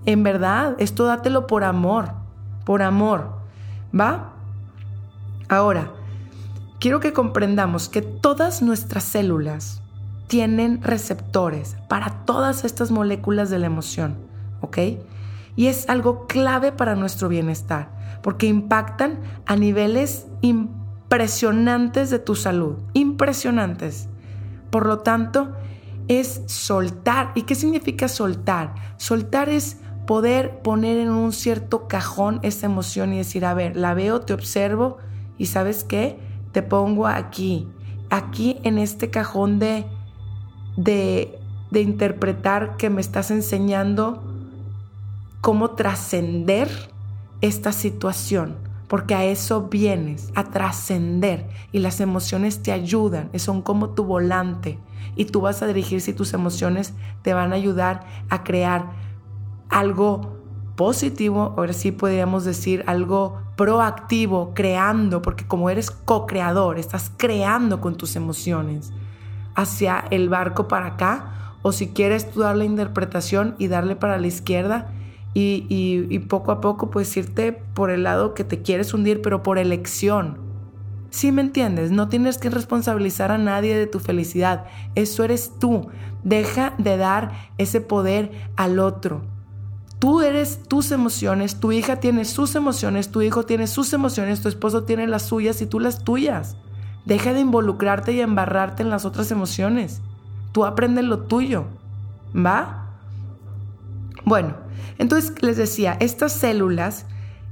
En 0.04 0.22
verdad, 0.22 0.76
esto 0.78 1.06
dátelo 1.06 1.46
por 1.46 1.64
amor, 1.64 2.12
por 2.66 2.82
amor. 2.82 3.36
¿Va? 3.98 4.34
Ahora, 5.48 5.92
quiero 6.78 7.00
que 7.00 7.14
comprendamos 7.14 7.88
que 7.88 8.02
todas 8.02 8.60
nuestras 8.60 9.04
células, 9.04 9.81
tienen 10.26 10.82
receptores 10.82 11.76
para 11.88 12.24
todas 12.24 12.64
estas 12.64 12.90
moléculas 12.90 13.50
de 13.50 13.58
la 13.58 13.66
emoción, 13.66 14.16
¿ok? 14.60 14.78
Y 15.56 15.66
es 15.66 15.88
algo 15.88 16.26
clave 16.26 16.72
para 16.72 16.94
nuestro 16.94 17.28
bienestar, 17.28 17.90
porque 18.22 18.46
impactan 18.46 19.20
a 19.46 19.56
niveles 19.56 20.26
impresionantes 20.40 22.10
de 22.10 22.18
tu 22.18 22.34
salud, 22.34 22.76
impresionantes. 22.94 24.08
Por 24.70 24.86
lo 24.86 25.00
tanto, 25.00 25.52
es 26.08 26.42
soltar. 26.46 27.32
¿Y 27.34 27.42
qué 27.42 27.54
significa 27.54 28.08
soltar? 28.08 28.74
Soltar 28.96 29.48
es 29.48 29.78
poder 30.06 30.60
poner 30.62 30.98
en 30.98 31.10
un 31.10 31.32
cierto 31.32 31.86
cajón 31.88 32.40
esa 32.42 32.66
emoción 32.66 33.12
y 33.12 33.18
decir, 33.18 33.44
a 33.44 33.54
ver, 33.54 33.76
la 33.76 33.94
veo, 33.94 34.22
te 34.22 34.32
observo 34.32 34.96
y 35.38 35.46
sabes 35.46 35.84
qué, 35.84 36.18
te 36.52 36.62
pongo 36.62 37.06
aquí, 37.06 37.68
aquí 38.10 38.58
en 38.62 38.78
este 38.78 39.10
cajón 39.10 39.58
de 40.76 41.38
de, 41.72 41.80
interpretar 41.80 42.76
que 42.76 42.90
me 42.90 43.00
estás 43.00 43.30
enseñando 43.30 44.22
cómo 45.40 45.70
trascender 45.70 46.68
esta 47.40 47.72
situación, 47.72 48.56
porque 48.88 49.14
a 49.14 49.24
eso 49.24 49.68
vienes, 49.68 50.30
a 50.34 50.44
trascender 50.44 51.48
y 51.72 51.78
las 51.78 52.00
emociones 52.00 52.62
te 52.62 52.72
ayudan, 52.72 53.30
son 53.36 53.62
como 53.62 53.90
tu 53.90 54.04
volante 54.04 54.78
y 55.16 55.24
tú 55.24 55.40
vas 55.40 55.62
a 55.62 55.66
dirigir 55.66 56.02
si 56.02 56.12
tus 56.12 56.34
emociones 56.34 56.92
te 57.22 57.32
van 57.32 57.52
a 57.52 57.56
ayudar 57.56 58.04
a 58.28 58.44
crear 58.44 58.92
algo 59.70 60.36
positivo, 60.76 61.54
ahora 61.56 61.72
sí 61.72 61.90
podríamos 61.90 62.44
decir 62.44 62.84
algo 62.86 63.40
proactivo, 63.56 64.52
creando, 64.54 65.22
porque 65.22 65.46
como 65.46 65.70
eres 65.70 65.90
co-creador, 65.90 66.78
estás 66.78 67.10
creando 67.16 67.80
con 67.80 67.96
tus 67.96 68.14
emociones 68.14 68.92
hacia 69.54 70.04
el 70.10 70.28
barco 70.28 70.68
para 70.68 70.86
acá, 70.86 71.56
o 71.62 71.72
si 71.72 71.88
quieres 71.88 72.30
tú 72.30 72.40
dar 72.40 72.56
la 72.56 72.64
interpretación 72.64 73.54
y 73.58 73.68
darle 73.68 73.96
para 73.96 74.18
la 74.18 74.26
izquierda 74.26 74.92
y, 75.34 76.18
poco 76.28 76.52
a 76.52 76.60
poco 76.60 76.90
pues 76.90 77.16
irte 77.16 77.52
por 77.52 77.90
el 77.90 78.02
lado 78.02 78.34
que 78.34 78.44
te 78.44 78.62
quieres 78.62 78.92
hundir, 78.92 79.22
pero 79.22 79.42
por 79.42 79.58
elección. 79.58 80.38
¿Sí 81.10 81.30
me 81.30 81.42
entiendes? 81.42 81.90
No 81.90 82.08
tienes 82.08 82.38
que 82.38 82.50
responsabilizar 82.50 83.30
a 83.32 83.38
nadie 83.38 83.76
de 83.76 83.86
tu 83.86 84.00
felicidad. 84.00 84.64
Eso 84.94 85.24
eres 85.24 85.52
tú. 85.58 85.88
Deja 86.24 86.74
de 86.78 86.96
dar 86.96 87.32
ese 87.58 87.80
poder 87.80 88.30
al 88.56 88.78
otro. 88.78 89.22
Tú 89.98 90.22
eres 90.22 90.64
tus 90.66 90.90
emociones, 90.90 91.60
tu 91.60 91.70
hija 91.70 92.00
tiene 92.00 92.24
sus 92.24 92.54
emociones, 92.56 93.10
tu 93.10 93.22
hijo 93.22 93.44
tiene 93.44 93.66
sus 93.66 93.92
emociones, 93.92 94.42
tu 94.42 94.48
esposo 94.48 94.84
tiene 94.84 95.06
las 95.06 95.22
suyas 95.22 95.62
y 95.62 95.66
tú 95.66 95.78
las 95.78 96.02
tuyas. 96.02 96.56
Deja 97.04 97.32
de 97.32 97.40
involucrarte 97.40 98.12
y 98.12 98.20
embarrarte 98.20 98.82
en 98.82 98.90
las 98.90 99.04
otras 99.04 99.30
emociones. 99.30 100.00
Tú 100.52 100.64
aprendes 100.64 101.04
lo 101.04 101.20
tuyo. 101.20 101.64
¿Va? 102.34 102.86
Bueno, 104.24 104.54
entonces 104.98 105.42
les 105.42 105.56
decía, 105.56 105.96
estas 106.00 106.32
células 106.32 107.06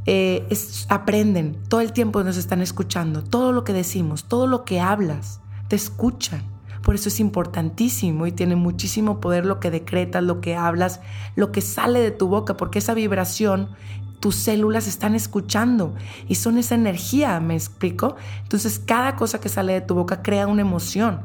eh, 0.06 0.48
aprenden, 0.88 1.58
todo 1.68 1.80
el 1.80 1.92
tiempo 1.92 2.22
nos 2.22 2.36
están 2.36 2.62
escuchando, 2.62 3.22
todo 3.22 3.52
lo 3.52 3.64
que 3.64 3.72
decimos, 3.72 4.24
todo 4.24 4.46
lo 4.46 4.64
que 4.64 4.80
hablas, 4.80 5.40
te 5.68 5.76
escuchan. 5.76 6.42
Por 6.82 6.94
eso 6.94 7.08
es 7.08 7.20
importantísimo 7.20 8.26
y 8.26 8.32
tiene 8.32 8.56
muchísimo 8.56 9.20
poder 9.20 9.44
lo 9.44 9.60
que 9.60 9.70
decretas, 9.70 10.22
lo 10.22 10.40
que 10.40 10.56
hablas, 10.56 11.00
lo 11.36 11.52
que 11.52 11.60
sale 11.60 12.00
de 12.00 12.10
tu 12.10 12.28
boca, 12.28 12.56
porque 12.56 12.78
esa 12.78 12.94
vibración 12.94 13.68
tus 14.20 14.36
células 14.36 14.86
están 14.86 15.14
escuchando 15.14 15.94
y 16.28 16.36
son 16.36 16.58
esa 16.58 16.74
energía, 16.74 17.40
¿me 17.40 17.54
explico? 17.54 18.16
Entonces 18.42 18.78
cada 18.78 19.16
cosa 19.16 19.40
que 19.40 19.48
sale 19.48 19.72
de 19.72 19.80
tu 19.80 19.94
boca 19.94 20.22
crea 20.22 20.46
una 20.46 20.60
emoción. 20.60 21.22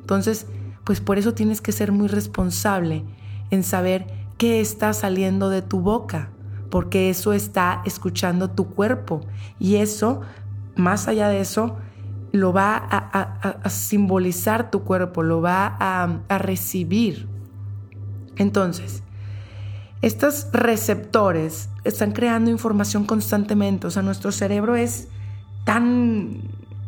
Entonces, 0.00 0.46
pues 0.84 1.00
por 1.00 1.18
eso 1.18 1.34
tienes 1.34 1.60
que 1.60 1.72
ser 1.72 1.90
muy 1.90 2.06
responsable 2.06 3.04
en 3.50 3.64
saber 3.64 4.06
qué 4.38 4.60
está 4.60 4.92
saliendo 4.92 5.48
de 5.48 5.62
tu 5.62 5.80
boca, 5.80 6.30
porque 6.70 7.10
eso 7.10 7.32
está 7.32 7.82
escuchando 7.84 8.50
tu 8.50 8.68
cuerpo 8.68 9.20
y 9.58 9.76
eso, 9.76 10.20
más 10.76 11.08
allá 11.08 11.28
de 11.28 11.40
eso, 11.40 11.76
lo 12.30 12.52
va 12.52 12.76
a, 12.76 13.68
simbolizar 13.70 14.70
tu 14.70 14.82
cuerpo, 14.82 15.22
lo 15.22 15.40
va 15.40 15.66
a 15.66 16.38
recibir. 16.38 17.28
Entonces, 18.36 19.02
estos 20.06 20.46
receptores 20.52 21.68
están 21.82 22.12
creando 22.12 22.48
información 22.48 23.06
constantemente, 23.06 23.88
o 23.88 23.90
sea, 23.90 24.02
nuestro 24.02 24.30
cerebro 24.30 24.76
es 24.76 25.08
tan 25.64 26.42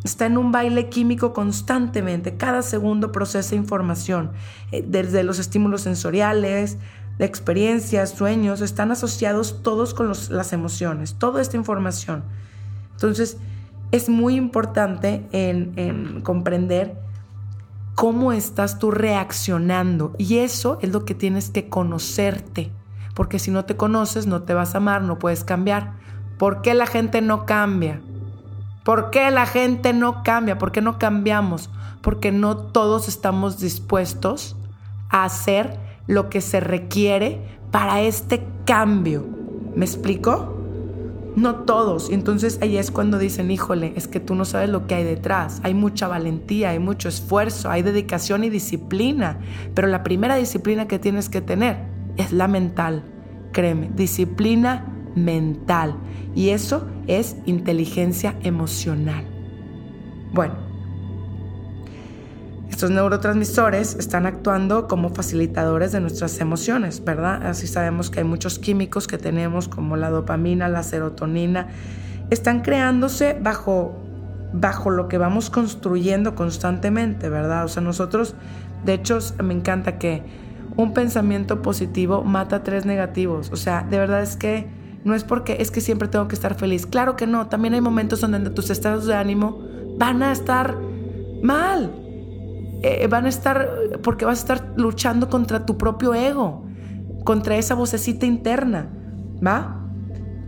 está 0.05 0.27
en 0.27 0.39
un 0.39 0.53
baile 0.53 0.89
químico 0.89 1.33
constantemente, 1.33 2.37
cada 2.37 2.63
segundo 2.63 3.11
procesa 3.11 3.57
información, 3.57 4.31
eh, 4.71 4.85
desde 4.87 5.25
los 5.25 5.41
estímulos 5.41 5.81
sensoriales, 5.81 6.79
experiencias, 7.19 8.11
sueños, 8.11 8.61
están 8.61 8.93
asociados 8.93 9.65
todos 9.65 9.95
con 9.95 10.13
las 10.31 10.53
emociones, 10.53 11.17
toda 11.19 11.43
esta 11.43 11.57
información. 11.57 12.23
Entonces, 12.93 13.37
es 13.91 14.09
muy 14.09 14.37
importante 14.37 15.27
en 15.33 16.21
comprender 16.21 16.95
cómo 17.97 18.33
estás 18.33 18.79
tú 18.79 18.93
reaccionando 18.93 20.15
y 20.19 20.39
eso 20.39 20.79
es 20.83 20.91
lo 20.93 21.05
que 21.05 21.17
tienes 21.17 21.51
que 21.51 21.69
conocerte 21.69 22.71
porque 23.19 23.41
si 23.41 23.51
no 23.51 23.65
te 23.65 23.77
conoces 23.77 24.29
no 24.29 24.43
te 24.43 24.55
vas 24.55 24.77
a 24.77 24.79
amar, 24.79 25.03
no 25.03 25.19
puedes 25.19 25.43
cambiar. 25.43 25.95
¿Por 26.39 26.63
qué 26.63 26.73
la 26.73 26.87
gente 26.87 27.21
no 27.21 27.47
cambia? 27.47 28.01
¿Por 28.85 29.11
qué 29.11 29.29
la 29.33 29.45
gente 29.45 29.93
no 29.93 30.23
cambia? 30.23 30.57
¿Por 30.57 30.71
qué 30.71 30.81
no 30.81 31.01
cambiamos? 31.01 31.69
Porque 32.01 32.31
no 32.31 32.57
todos 32.57 33.09
estamos 33.09 33.59
dispuestos 33.59 34.55
a 35.11 35.25
hacer 35.25 35.81
lo 36.07 36.31
que 36.31 36.41
se 36.41 36.61
requiere 36.61 37.59
para 37.73 38.03
este 38.03 38.47
cambio. 38.65 39.27
¿Me 39.75 39.85
explico? 39.85 40.55
No 41.35 41.57
todos. 41.57 42.11
Entonces 42.11 42.61
ahí 42.63 42.77
es 42.77 42.93
cuando 42.93 43.19
dicen, 43.19 43.51
híjole, 43.51 43.95
es 43.97 44.07
que 44.07 44.21
tú 44.21 44.37
no 44.37 44.45
sabes 44.45 44.71
lo 44.71 44.87
que 44.87 44.95
hay 44.95 45.03
detrás. 45.03 45.61
Hay 45.65 45.75
mucha 45.75 46.07
valentía, 46.07 46.71
hay 46.71 46.79
mucho 46.79 47.09
esfuerzo, 47.09 47.69
hay 47.69 47.83
dedicación 47.83 48.45
y 48.45 48.49
disciplina. 48.49 49.41
Pero 49.75 49.89
la 49.89 50.05
primera 50.05 50.37
disciplina 50.37 50.87
que 50.87 51.01
tienes 51.01 51.29
que 51.29 51.41
tener 51.41 51.98
es 52.19 52.33
la 52.33 52.49
mental, 52.49 53.03
créeme, 53.53 53.91
disciplina 53.95 54.85
mental. 55.15 55.97
Y 56.35 56.51
eso 56.51 56.87
es 57.07 57.37
inteligencia 57.47 58.37
emocional. 58.43 59.25
Bueno, 60.33 60.55
estos 62.69 62.91
neurotransmisores 62.91 63.95
están 63.95 64.27
actuando 64.27 64.87
como 64.87 65.09
facilitadores 65.09 65.91
de 65.93 66.01
nuestras 66.01 66.39
emociones, 66.41 67.03
¿verdad? 67.03 67.47
Así 67.47 67.67
sabemos 67.67 68.11
que 68.11 68.21
hay 68.21 68.25
muchos 68.25 68.59
químicos 68.59 69.09
que 69.09 69.19
tenemos 69.19 69.69
como 69.69 69.97
la 69.97 70.11
dopamina, 70.11 70.69
la 70.69 70.83
serotonina, 70.83 71.69
están 72.31 72.61
creándose 72.61 73.37
bajo 73.41 74.05
bajo 74.53 74.91
lo 74.91 75.09
que 75.09 75.19
vamos 75.19 75.51
construyendo 75.51 76.35
constantemente, 76.35 77.29
¿verdad? 77.29 77.65
O 77.65 77.69
sea, 77.69 77.83
nosotros, 77.83 78.35
de 78.85 78.95
hecho, 78.95 79.19
me 79.43 79.55
encanta 79.55 79.99
que 79.99 80.23
un 80.79 80.95
pensamiento 80.95 81.61
positivo 81.61 82.23
mata 82.23 82.63
tres 82.63 82.87
negativos. 82.87 83.51
O 83.53 83.57
sea, 83.57 83.83
de 83.83 83.99
verdad 83.99 84.23
es 84.23 84.37
que 84.37 84.69
no 85.03 85.15
es 85.17 85.25
porque 85.25 85.57
es 85.59 85.73
que 85.73 85.81
siempre 85.81 86.07
tengo 86.07 86.29
que 86.29 86.37
estar 86.37 86.55
feliz. 86.55 86.87
Claro 86.87 87.17
que 87.17 87.27
no, 87.27 87.49
también 87.49 87.75
hay 87.75 87.81
momentos 87.81 88.21
donde 88.21 88.49
tus 88.51 88.71
estados 88.71 89.05
de 89.05 89.15
ánimo 89.15 89.61
van 89.99 90.23
a 90.23 90.31
estar 90.31 90.79
mal. 91.43 91.93
Eh, 92.83 93.09
van 93.11 93.27
a 93.27 93.29
estar, 93.29 93.69
porque 94.05 94.25
vas 94.25 94.39
a 94.39 94.41
estar 94.41 94.75
luchando 94.77 95.29
contra 95.29 95.67
tu 95.67 95.77
propio 95.77 96.15
ego, 96.15 96.65
contra 97.25 97.57
esa 97.57 97.75
vocecita 97.75 98.25
interna, 98.25 98.89
¿va? 99.45 99.85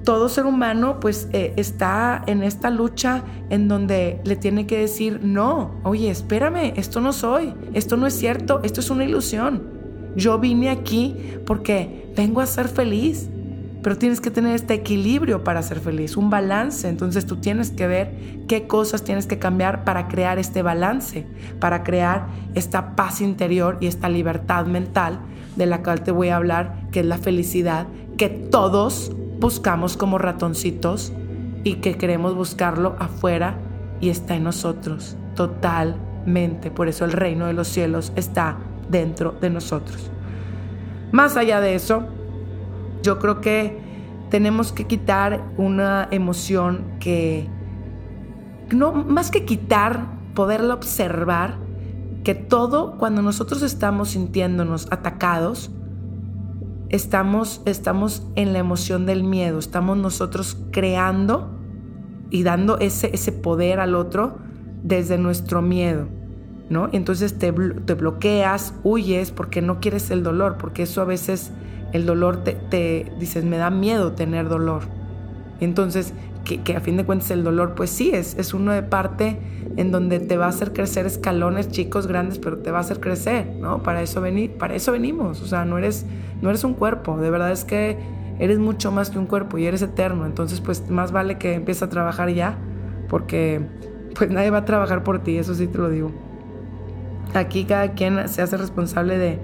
Todo 0.05 0.29
ser 0.29 0.47
humano 0.47 1.01
pues 1.01 1.29
eh, 1.33 1.55
está 1.57 2.23
en 2.29 2.45
esta 2.45 2.71
lucha 2.71 3.25
en 3.51 3.67
donde 3.67 4.21
le 4.23 4.37
tiene 4.37 4.69
que 4.69 4.79
decir, 4.79 5.19
no, 5.25 5.81
oye, 5.83 6.09
espérame, 6.09 6.73
esto 6.77 7.01
no 7.01 7.13
soy, 7.13 7.53
esto 7.75 7.97
no 7.97 8.07
es 8.07 8.15
cierto, 8.15 8.61
esto 8.63 8.79
es 8.79 8.91
una 8.91 9.03
ilusión. 9.03 9.80
Yo 10.17 10.39
vine 10.39 10.71
aquí 10.71 11.17
porque 11.47 12.13
vengo 12.17 12.41
a 12.41 12.47
ser 12.47 12.69
feliz. 12.69 13.29
pero 13.83 13.97
tienes 13.97 14.21
que 14.21 14.31
tener 14.31 14.55
este 14.55 14.75
equilibrio 14.75 15.43
para 15.43 15.63
ser 15.63 15.81
feliz, 15.81 16.19
un 16.19 16.29
balance. 16.29 16.87
Entonces 16.87 17.25
tú 17.25 17.37
tienes 17.37 17.71
que 17.71 17.87
ver 17.87 18.45
qué 18.47 18.67
cosas 18.67 19.05
tienes 19.05 19.27
que 19.27 19.39
cambiar 19.39 19.85
para 19.85 20.07
crear 20.07 20.39
este 20.39 20.61
balance, 20.61 21.27
para 21.61 21.83
crear 21.83 22.27
esta 22.55 22.95
paz 22.95 23.23
interior 23.23 23.79
y 23.81 23.87
esta 23.87 24.11
libertad 24.11 24.67
mental 24.67 25.21
de 25.57 25.65
la 25.65 25.83
cual 25.83 26.03
te 26.03 26.11
voy 26.11 26.29
a 26.29 26.37
hablar, 26.37 26.89
que 26.93 27.01
es 27.01 27.07
la 27.07 27.17
felicidad 27.17 27.87
que 28.19 28.29
todos 28.29 29.13
buscamos 29.39 29.97
como 29.97 30.19
ratoncitos 30.19 31.11
y 31.65 31.77
que 31.77 31.97
queremos 31.97 32.35
buscarlo 32.35 32.97
afuera 32.99 33.57
y 34.01 34.11
está 34.11 34.37
en 34.37 34.45
nosotros 34.45 35.17
totalmente. 35.35 36.71
Por 36.71 36.89
eso 36.89 37.07
el 37.07 37.13
reino 37.13 37.47
de 37.47 37.55
los 37.55 37.69
cielos 37.69 38.13
está 38.17 38.59
dentro 38.91 39.35
de 39.41 39.51
nosotros. 39.51 40.11
Más 41.13 41.37
allá 41.37 41.61
de 41.61 41.75
eso, 41.75 42.05
yo 43.03 43.19
creo 43.19 43.41
que 43.41 43.79
tenemos 44.31 44.73
que 44.73 44.87
quitar 44.87 45.45
una 45.57 46.09
emoción 46.11 46.85
que, 47.01 47.49
no, 48.71 48.93
más 48.93 49.31
que 49.31 49.45
quitar, 49.45 50.07
poderla 50.35 50.75
observar, 50.75 51.59
que 52.23 52.35
todo 52.35 52.97
cuando 52.99 53.23
nosotros 53.23 53.63
estamos 53.63 54.11
sintiéndonos 54.11 54.87
atacados, 54.91 55.71
estamos, 56.91 57.63
estamos 57.65 58.27
en 58.37 58.53
la 58.53 58.59
emoción 58.59 59.07
del 59.07 59.25
miedo, 59.25 59.59
estamos 59.59 59.97
nosotros 59.97 60.57
creando 60.71 61.51
y 62.31 62.43
dando 62.43 62.79
ese, 62.79 63.11
ese 63.13 63.33
poder 63.33 63.81
al 63.81 63.95
otro 63.95 64.39
desde 64.83 65.19
nuestro 65.19 65.63
miedo, 65.63 66.09
¿no? 66.71 66.89
Entonces 66.93 67.37
te, 67.37 67.53
te 67.53 67.95
bloqueas, 67.95 68.75
huyes 68.83 69.33
porque 69.33 69.61
no 69.61 69.81
quieres 69.81 70.11
el 70.11 70.23
dolor, 70.23 70.57
porque 70.57 70.85
eso 70.85 71.03
a 71.03 71.05
veces 71.05 71.53
el 71.93 72.07
dolor 72.07 72.45
te, 72.45 73.13
dices, 73.19 73.45
me 73.45 73.59
da 73.59 73.71
miedo 73.71 74.13
tener 74.13 74.49
dolor. 74.49 74.83
Entonces, 75.61 76.15
que, 76.45 76.75
a 76.75 76.81
fin 76.81 76.97
de 76.97 77.05
cuentas 77.05 77.31
el 77.33 77.45
dolor, 77.45 77.75
pues 77.75 77.91
sí, 77.91 78.11
es, 78.15 78.37
es 78.39 78.55
uno 78.55 78.73
de 78.73 78.83
parte 78.83 79.39
en 79.77 79.91
donde 79.91 80.21
te 80.21 80.37
va 80.37 80.47
a 80.47 80.49
hacer 80.49 80.73
crecer 80.73 81.07
escalones 81.07 81.71
chicos, 81.71 82.07
grandes, 82.07 82.39
pero 82.39 82.59
te 82.59 82.71
va 82.71 82.79
a 82.79 82.81
hacer 82.81 83.01
crecer, 83.01 83.57
¿no? 83.61 83.83
Para 83.83 84.01
eso, 84.01 84.21
venir, 84.21 84.57
para 84.57 84.75
eso 84.75 84.93
venimos, 84.93 85.43
o 85.43 85.47
sea, 85.47 85.65
no 85.65 85.77
eres, 85.77 86.07
no 86.41 86.49
eres 86.49 86.65
un 86.65 86.75
cuerpo, 86.75 87.19
de 87.19 87.31
verdad 87.31 87.53
es 87.53 87.65
que 87.65 87.99
eres 88.39 88.59
mucho 88.59 88.91
más 88.91 89.11
que 89.11 89.19
un 89.19 89.27
cuerpo 89.27 89.59
y 89.59 89.67
eres 89.67 89.83
eterno, 89.83 90.25
entonces 90.25 90.61
pues 90.61 90.89
más 90.89 91.13
vale 91.13 91.37
que 91.37 91.55
empieces 91.55 91.83
a 91.83 91.89
trabajar 91.89 92.31
ya, 92.31 92.57
porque 93.09 93.61
pues 94.17 94.31
nadie 94.31 94.51
va 94.51 94.59
a 94.59 94.65
trabajar 94.65 95.05
por 95.05 95.23
ti, 95.23 95.37
eso 95.37 95.55
sí 95.55 95.67
te 95.67 95.79
lo 95.79 95.91
digo. 95.91 96.30
Aquí 97.35 97.65
cada 97.65 97.93
quien 97.93 98.29
se 98.29 98.43
hace 98.43 98.57
responsable 98.57 99.19
de, 99.19 99.39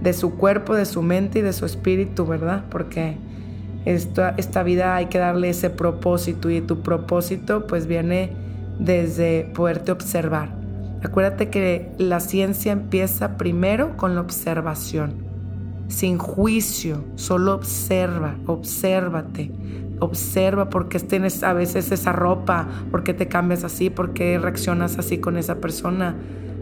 de 0.00 0.12
su 0.12 0.36
cuerpo, 0.36 0.74
de 0.74 0.84
su 0.84 1.02
mente 1.02 1.40
y 1.40 1.42
de 1.42 1.52
su 1.52 1.66
espíritu, 1.66 2.26
¿verdad? 2.26 2.64
Porque 2.70 3.16
esta, 3.84 4.34
esta 4.36 4.62
vida 4.62 4.94
hay 4.96 5.06
que 5.06 5.18
darle 5.18 5.50
ese 5.50 5.70
propósito 5.70 6.50
y 6.50 6.60
tu 6.60 6.82
propósito 6.82 7.66
pues 7.66 7.86
viene 7.86 8.32
desde 8.78 9.50
poderte 9.54 9.92
observar. 9.92 10.56
Acuérdate 11.02 11.48
que 11.48 11.92
la 11.98 12.20
ciencia 12.20 12.72
empieza 12.72 13.36
primero 13.36 13.96
con 13.96 14.14
la 14.14 14.20
observación, 14.20 15.14
sin 15.88 16.18
juicio, 16.18 17.04
solo 17.14 17.54
observa, 17.54 18.36
obsérvate, 18.46 19.52
observa 20.00 20.68
por 20.70 20.88
qué 20.88 20.98
tienes 20.98 21.42
a 21.44 21.52
veces 21.52 21.92
esa 21.92 22.12
ropa, 22.12 22.68
por 22.90 23.04
qué 23.04 23.14
te 23.14 23.28
cambias 23.28 23.62
así, 23.62 23.90
por 23.90 24.12
qué 24.12 24.38
reaccionas 24.38 24.98
así 24.98 25.18
con 25.18 25.36
esa 25.36 25.60
persona 25.60 26.16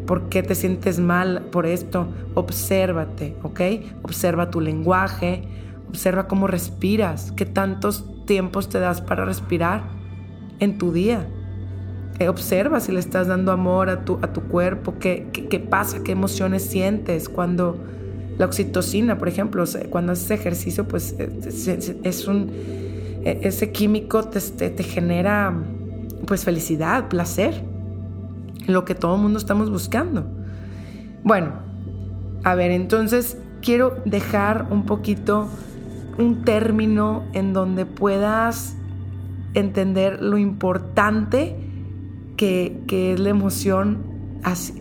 ¿Por 0.06 0.28
qué 0.28 0.42
te 0.42 0.54
sientes 0.54 1.00
mal 1.00 1.42
por 1.50 1.66
esto? 1.66 2.08
Obsérvate, 2.34 3.36
¿ok? 3.42 3.60
Observa 4.02 4.50
tu 4.50 4.60
lenguaje, 4.60 5.42
observa 5.88 6.28
cómo 6.28 6.46
respiras, 6.46 7.32
qué 7.32 7.44
tantos 7.44 8.24
tiempos 8.24 8.68
te 8.68 8.78
das 8.78 9.00
para 9.00 9.24
respirar 9.24 9.82
en 10.60 10.78
tu 10.78 10.92
día. 10.92 11.26
Eh, 12.18 12.28
observa 12.28 12.80
si 12.80 12.92
le 12.92 13.00
estás 13.00 13.26
dando 13.26 13.50
amor 13.50 13.90
a 13.90 14.04
tu, 14.04 14.18
a 14.22 14.32
tu 14.32 14.42
cuerpo, 14.42 14.94
qué, 14.98 15.28
qué, 15.32 15.60
pasa, 15.60 16.02
qué 16.04 16.12
emociones 16.12 16.62
sientes 16.62 17.28
cuando 17.28 17.76
la 18.38 18.46
oxitocina, 18.46 19.18
por 19.18 19.28
ejemplo, 19.28 19.64
cuando 19.90 20.12
haces 20.12 20.30
ejercicio, 20.30 20.86
pues 20.86 21.16
eh, 21.18 21.98
es 22.04 22.26
un, 22.28 22.50
e, 23.24 23.40
ese 23.42 23.72
químico 23.72 24.22
te, 24.24 24.40
te 24.40 24.82
genera 24.82 25.52
pues 26.26 26.44
felicidad, 26.44 27.08
placer 27.08 27.75
lo 28.66 28.84
que 28.84 28.94
todo 28.94 29.16
el 29.16 29.22
mundo 29.22 29.38
estamos 29.38 29.70
buscando. 29.70 30.26
Bueno, 31.22 31.52
a 32.44 32.54
ver, 32.54 32.70
entonces 32.70 33.38
quiero 33.60 33.96
dejar 34.04 34.68
un 34.70 34.84
poquito 34.84 35.48
un 36.18 36.44
término 36.44 37.24
en 37.32 37.52
donde 37.52 37.86
puedas 37.86 38.76
entender 39.54 40.22
lo 40.22 40.38
importante 40.38 41.56
que, 42.36 42.84
es 42.88 43.20
la 43.20 43.30
emoción 43.30 44.04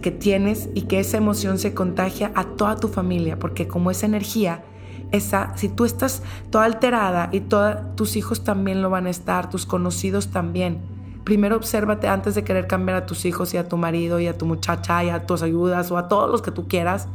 que 0.01 0.11
tienes 0.11 0.69
y 0.75 0.83
que 0.83 0.99
esa 0.99 1.17
emoción 1.17 1.57
se 1.57 1.73
contagia 1.73 2.31
a 2.35 2.43
toda 2.43 2.75
tu 2.75 2.87
familia, 2.87 3.39
porque 3.39 3.67
como 3.67 3.89
esa 3.89 4.05
energía, 4.05 4.63
esa, 5.11 5.55
si 5.57 5.69
tú 5.69 5.85
estás 5.85 6.21
toda 6.51 6.65
alterada 6.65 7.29
y 7.31 7.39
todos 7.39 7.95
tus 7.95 8.15
hijos 8.15 8.43
también 8.43 8.81
lo 8.81 8.89
van 8.89 9.07
a 9.07 9.09
estar, 9.09 9.49
tus 9.49 9.65
conocidos 9.65 10.27
también, 10.27 10.81
primero 11.25 11.57
obsérvate 11.57 12.07
antes 12.07 12.35
de 12.35 12.43
querer 12.43 12.67
cambiar 12.67 12.97
a 12.97 13.05
tus 13.05 13.25
hijos 13.25 13.53
y 13.53 13.57
a 13.57 13.67
tu 13.67 13.75
marido 13.75 14.19
y 14.19 14.27
a 14.27 14.37
tu 14.37 14.45
muchacha 14.45 15.03
y 15.03 15.09
a 15.09 15.25
tus 15.25 15.41
ayudas 15.41 15.91
o 15.91 15.97
a 15.97 16.07
todos 16.07 16.31
los 16.31 16.41
que 16.41 16.51
tú 16.51 16.67
quieras. 16.69 17.09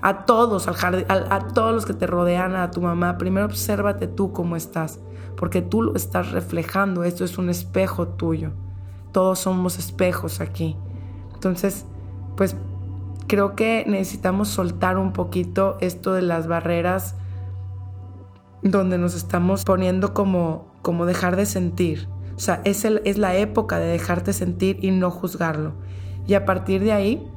A 0.00 0.24
todos, 0.24 0.68
al 0.68 1.06
a, 1.08 1.48
todos 1.48 1.74
los 1.74 1.84
que 1.84 1.92
te 1.92 2.06
rodean, 2.06 2.54
a 2.54 2.70
tu 2.70 2.80
mamá. 2.80 3.18
Primero 3.18 3.46
obsérvate 3.46 4.06
tú 4.06 4.32
cómo 4.32 4.54
estás, 4.54 5.00
porque 5.36 5.60
tú 5.60 5.82
lo 5.82 5.96
estás 5.96 6.30
reflejando. 6.30 7.02
Esto 7.02 7.24
es 7.24 7.36
un 7.36 7.50
espejo 7.50 8.06
tuyo. 8.06 8.52
Todos 9.10 9.40
somos 9.40 9.76
espejos 9.80 10.40
aquí. 10.40 10.76
Entonces, 11.34 11.84
pues 12.36 12.54
creo 13.26 13.56
que 13.56 13.84
necesitamos 13.88 14.48
soltar 14.48 14.96
un 14.96 15.12
poquito 15.12 15.76
esto 15.80 16.12
de 16.12 16.22
las 16.22 16.46
barreras 16.46 17.16
donde 18.62 18.98
nos 18.98 19.16
estamos 19.16 19.64
poniendo 19.64 20.14
como, 20.14 20.68
como 20.82 21.06
dejar 21.06 21.34
de 21.34 21.46
sentir. 21.46 22.08
O 22.38 22.40
sea, 22.40 22.60
es, 22.64 22.84
es 22.84 23.18
la 23.18 23.34
época 23.34 23.80
de 23.80 23.86
dejarte 23.86 24.32
sentir 24.32 24.78
y 24.80 24.92
no 24.92 25.10
juzgarlo. 25.10 25.72
Y 26.28 26.34
a 26.34 26.44
partir 26.44 26.84
de 26.84 26.92
ahí, 26.92 27.28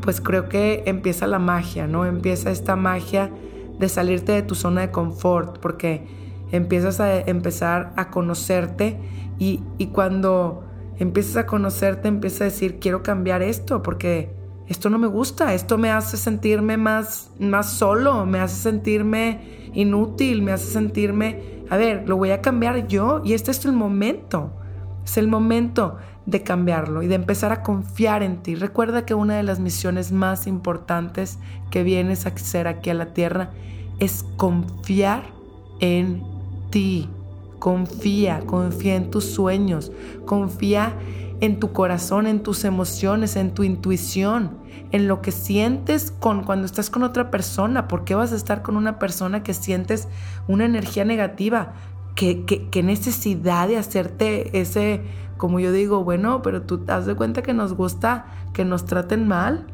pues 0.00 0.20
creo 0.20 0.48
que 0.48 0.82
empieza 0.86 1.28
la 1.28 1.38
magia, 1.38 1.86
¿no? 1.86 2.04
Empieza 2.04 2.50
esta 2.50 2.74
magia 2.74 3.30
de 3.78 3.88
salirte 3.88 4.32
de 4.32 4.42
tu 4.42 4.56
zona 4.56 4.80
de 4.80 4.90
confort, 4.90 5.60
porque 5.60 6.08
empiezas 6.50 6.98
a 6.98 7.20
empezar 7.20 7.92
a 7.94 8.10
conocerte 8.10 8.98
y, 9.38 9.62
y 9.78 9.86
cuando 9.86 10.64
empiezas 10.98 11.36
a 11.36 11.46
conocerte, 11.46 12.08
empiezas 12.08 12.40
a 12.40 12.44
decir, 12.46 12.80
quiero 12.80 13.04
cambiar 13.04 13.42
esto, 13.42 13.84
porque 13.84 14.34
esto 14.66 14.90
no 14.90 14.98
me 14.98 15.06
gusta, 15.06 15.54
esto 15.54 15.78
me 15.78 15.92
hace 15.92 16.16
sentirme 16.16 16.78
más, 16.78 17.30
más 17.38 17.74
solo, 17.74 18.26
me 18.26 18.40
hace 18.40 18.56
sentirme 18.60 19.70
inútil, 19.72 20.42
me 20.42 20.50
hace 20.50 20.66
sentirme 20.66 21.57
a 21.70 21.76
ver, 21.76 22.08
lo 22.08 22.16
voy 22.16 22.30
a 22.30 22.40
cambiar 22.40 22.86
yo 22.86 23.20
y 23.24 23.34
este 23.34 23.50
es 23.50 23.64
el 23.64 23.72
momento. 23.72 24.52
Es 25.04 25.16
el 25.16 25.28
momento 25.28 25.96
de 26.26 26.42
cambiarlo 26.42 27.02
y 27.02 27.06
de 27.06 27.14
empezar 27.14 27.52
a 27.52 27.62
confiar 27.62 28.22
en 28.22 28.42
ti. 28.42 28.54
Recuerda 28.54 29.06
que 29.06 29.14
una 29.14 29.36
de 29.36 29.42
las 29.42 29.60
misiones 29.60 30.12
más 30.12 30.46
importantes 30.46 31.38
que 31.70 31.82
vienes 31.82 32.26
a 32.26 32.30
hacer 32.30 32.68
aquí 32.68 32.90
a 32.90 32.94
la 32.94 33.14
tierra 33.14 33.50
es 33.98 34.24
confiar 34.36 35.22
en 35.80 36.22
ti. 36.70 37.08
Confía, 37.58 38.40
confía 38.46 38.94
en 38.96 39.10
tus 39.10 39.24
sueños, 39.24 39.90
confía 40.26 40.92
en 41.40 41.60
tu 41.60 41.72
corazón, 41.72 42.26
en 42.26 42.42
tus 42.42 42.64
emociones, 42.64 43.36
en 43.36 43.54
tu 43.54 43.62
intuición, 43.62 44.58
en 44.90 45.08
lo 45.08 45.22
que 45.22 45.32
sientes 45.32 46.10
con 46.10 46.44
cuando 46.44 46.66
estás 46.66 46.90
con 46.90 47.02
otra 47.02 47.30
persona. 47.30 47.88
¿Por 47.88 48.04
qué 48.04 48.14
vas 48.14 48.32
a 48.32 48.36
estar 48.36 48.62
con 48.62 48.76
una 48.76 48.98
persona 48.98 49.42
que 49.42 49.54
sientes 49.54 50.08
una 50.46 50.64
energía 50.64 51.04
negativa? 51.04 51.74
¿Qué, 52.14 52.44
qué, 52.44 52.82
necesidad 52.82 53.68
de 53.68 53.76
hacerte 53.76 54.58
ese, 54.58 55.02
como 55.36 55.60
yo 55.60 55.70
digo, 55.70 56.02
bueno, 56.02 56.42
pero 56.42 56.62
tú 56.62 56.78
te 56.78 56.86
das 56.86 57.06
de 57.06 57.14
cuenta 57.14 57.42
que 57.42 57.54
nos 57.54 57.74
gusta 57.74 58.26
que 58.52 58.64
nos 58.64 58.86
traten 58.86 59.28
mal 59.28 59.68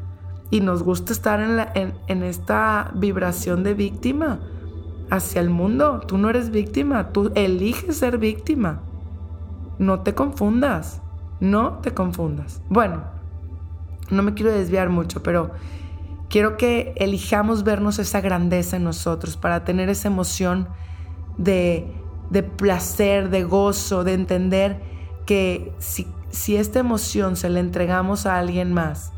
y 0.51 0.59
nos 0.59 0.83
gusta 0.83 1.11
estar 1.11 1.41
en, 1.73 1.93
en 2.05 2.23
esta 2.23 2.91
vibración 2.93 3.63
de 3.63 3.73
víctima 3.73 4.39
hacia 5.09 5.41
el 5.41 5.49
mundo. 5.49 6.01
Tú 6.05 6.19
no 6.19 6.29
eres 6.29 6.51
víctima, 6.51 7.09
tú 7.09 7.31
eliges 7.33 7.97
ser 7.97 8.19
víctima. 8.19 8.81
No 9.79 10.01
te 10.01 10.13
confundas. 10.13 11.01
No 11.39 11.79
te 11.79 11.93
confundas. 11.93 12.61
Bueno, 12.69 13.03
no 14.09 14.23
me 14.23 14.33
quiero 14.33 14.51
desviar 14.51 14.89
mucho, 14.89 15.23
pero 15.23 15.51
quiero 16.29 16.57
que 16.57 16.93
elijamos 16.97 17.63
vernos 17.63 17.99
esa 17.99 18.21
grandeza 18.21 18.77
en 18.77 18.83
nosotros 18.83 19.37
para 19.37 19.63
tener 19.63 19.89
esa 19.89 20.07
emoción 20.07 20.67
de, 21.37 21.93
placer, 22.57 23.29
de 23.29 23.43
gozo, 23.43 24.03
de 24.03 24.13
entender 24.13 24.81
que 25.25 25.73
si, 25.79 26.07
si 26.29 26.55
esta 26.55 26.79
emoción 26.79 27.35
se 27.35 27.49
la 27.49 27.59
entregamos 27.59 28.25
a 28.25 28.37
alguien 28.37 28.73
más, 28.73 29.11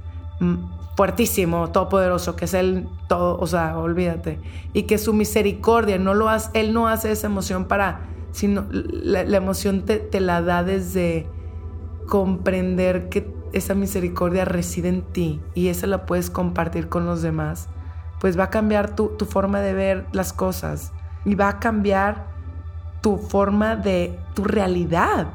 fuertísimo, 0.95 1.69
todopoderoso, 1.69 2.35
que 2.35 2.45
es 2.45 2.53
el 2.53 2.87
todo, 3.07 3.37
o 3.39 3.47
sea, 3.47 3.77
olvídate. 3.77 4.39
Y 4.73 4.83
que 4.83 4.97
su 4.97 5.13
misericordia, 5.13 5.97
no 5.97 6.13
lo 6.13 6.29
hace, 6.29 6.49
Él 6.59 6.73
no 6.73 6.87
hace 6.87 7.11
esa 7.11 7.27
emoción 7.27 7.65
para, 7.65 8.01
sino 8.31 8.65
la, 8.71 9.21
emoción 9.21 9.83
te, 9.83 9.97
te, 9.99 10.19
la 10.19 10.41
da 10.41 10.63
desde 10.63 11.27
comprender 12.07 13.09
que 13.09 13.31
esa 13.53 13.75
misericordia 13.75 14.45
reside 14.45 14.89
en 14.89 15.01
ti 15.03 15.41
y 15.53 15.67
esa 15.67 15.87
la 15.87 16.05
puedes 16.05 16.29
compartir 16.29 16.89
con 16.89 17.05
los 17.05 17.21
demás. 17.21 17.69
Pues 18.19 18.37
va 18.37 18.45
a 18.45 18.49
cambiar 18.49 18.95
tu, 18.95 19.09
tu 19.09 19.25
forma 19.25 19.61
de 19.61 19.73
ver 19.73 20.07
las 20.11 20.33
cosas 20.33 20.91
y 21.25 21.35
va 21.35 21.49
a 21.49 21.59
cambiar 21.59 22.25
tu 23.01 23.17
forma 23.17 23.75
de 23.75 24.17
tu 24.33 24.43
realidad, 24.43 25.27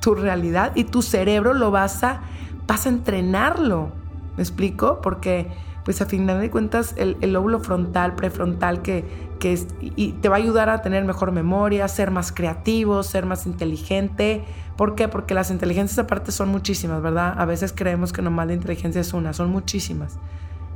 tu 0.00 0.14
realidad 0.14 0.72
y 0.74 0.84
tu 0.84 1.02
cerebro 1.02 1.54
lo 1.54 1.70
vas 1.70 2.04
a, 2.04 2.20
vas 2.66 2.86
a 2.86 2.90
entrenarlo. 2.90 3.92
¿Me 4.36 4.42
explico? 4.42 5.00
Porque 5.00 5.50
pues 5.88 6.02
a 6.02 6.06
final 6.06 6.38
de 6.40 6.50
cuentas 6.50 6.94
el, 6.98 7.16
lóbulo 7.32 7.60
frontal, 7.60 8.14
prefrontal 8.14 8.82
que, 8.82 9.27
que 9.38 9.58
y 9.80 10.12
te 10.12 10.28
va 10.28 10.36
a 10.36 10.38
ayudar 10.38 10.68
a 10.68 10.82
tener 10.82 11.04
mejor 11.04 11.32
memoria, 11.32 11.86
ser 11.88 12.10
más 12.10 12.32
creativo, 12.32 13.02
ser 13.02 13.26
más 13.26 13.46
inteligente. 13.46 14.44
¿Por 14.76 14.94
qué? 14.94 15.08
Porque 15.08 15.34
las 15.34 15.50
inteligencias 15.50 15.98
aparte 15.98 16.32
son 16.32 16.48
muchísimas, 16.48 17.02
¿verdad? 17.02 17.34
A 17.36 17.44
veces 17.44 17.72
creemos 17.74 18.12
que 18.12 18.22
nomás 18.22 18.46
la 18.46 18.54
inteligencia 18.54 19.00
es 19.00 19.12
una, 19.12 19.32
son 19.32 19.50
muchísimas. 19.50 20.18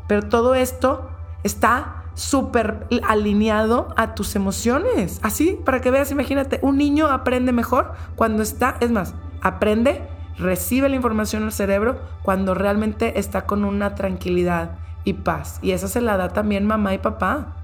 Pero 0.08 0.22
todo 0.28 0.54
esto 0.54 1.10
está 1.42 2.04
súper 2.14 2.86
alineado 3.06 3.94
a 3.96 4.14
tus 4.14 4.36
emociones. 4.36 5.20
Así, 5.22 5.58
para 5.64 5.80
que 5.80 5.90
veas, 5.90 6.10
imagínate, 6.10 6.58
un 6.62 6.76
niño 6.76 7.08
aprende 7.08 7.52
mejor 7.52 7.92
cuando 8.16 8.42
está, 8.42 8.76
es 8.80 8.90
más, 8.90 9.14
aprende, 9.40 10.08
recibe 10.36 10.88
la 10.88 10.96
información 10.96 11.44
al 11.44 11.52
cerebro 11.52 12.00
cuando 12.22 12.54
realmente 12.54 13.18
está 13.18 13.46
con 13.46 13.64
una 13.64 13.94
tranquilidad 13.94 14.78
y 15.04 15.14
paz. 15.14 15.58
Y 15.62 15.72
esa 15.72 15.88
se 15.88 16.00
la 16.00 16.16
da 16.16 16.28
también 16.28 16.66
mamá 16.66 16.94
y 16.94 16.98
papá. 16.98 17.56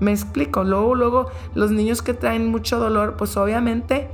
Me 0.00 0.12
explico. 0.12 0.64
Luego, 0.64 0.94
luego, 0.94 1.30
los 1.54 1.70
niños 1.70 2.02
que 2.02 2.14
traen 2.14 2.50
mucho 2.50 2.78
dolor, 2.78 3.16
pues 3.16 3.36
obviamente 3.36 4.08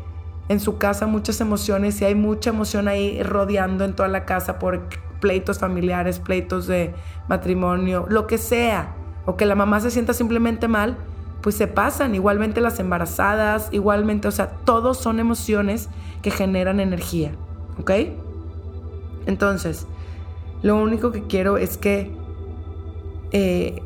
en 0.48 0.60
su 0.60 0.78
casa 0.78 1.06
muchas 1.06 1.40
emociones 1.40 2.00
y 2.00 2.04
hay 2.04 2.14
mucha 2.14 2.50
emoción 2.50 2.88
ahí 2.88 3.22
rodeando 3.22 3.84
en 3.84 3.94
toda 3.94 4.08
la 4.08 4.24
casa 4.24 4.58
por 4.58 4.88
pleitos 5.20 5.58
familiares, 5.58 6.18
pleitos 6.18 6.66
de 6.66 6.94
matrimonio, 7.28 8.06
lo 8.08 8.26
que 8.26 8.36
sea 8.38 8.94
o 9.24 9.36
que 9.36 9.46
la 9.46 9.54
mamá 9.54 9.80
se 9.80 9.90
sienta 9.90 10.12
simplemente 10.12 10.68
mal, 10.68 10.98
pues 11.40 11.54
se 11.54 11.66
pasan. 11.66 12.14
Igualmente 12.14 12.60
las 12.60 12.78
embarazadas, 12.78 13.68
igualmente, 13.72 14.28
o 14.28 14.30
sea, 14.30 14.50
todos 14.64 14.98
son 14.98 15.20
emociones 15.20 15.88
que 16.22 16.30
generan 16.30 16.80
energía, 16.80 17.32
¿ok? 17.80 17.90
Entonces, 19.26 19.86
lo 20.62 20.76
único 20.76 21.10
que 21.10 21.22
quiero 21.22 21.56
es 21.56 21.78
que 21.78 22.14
eh, 23.32 23.82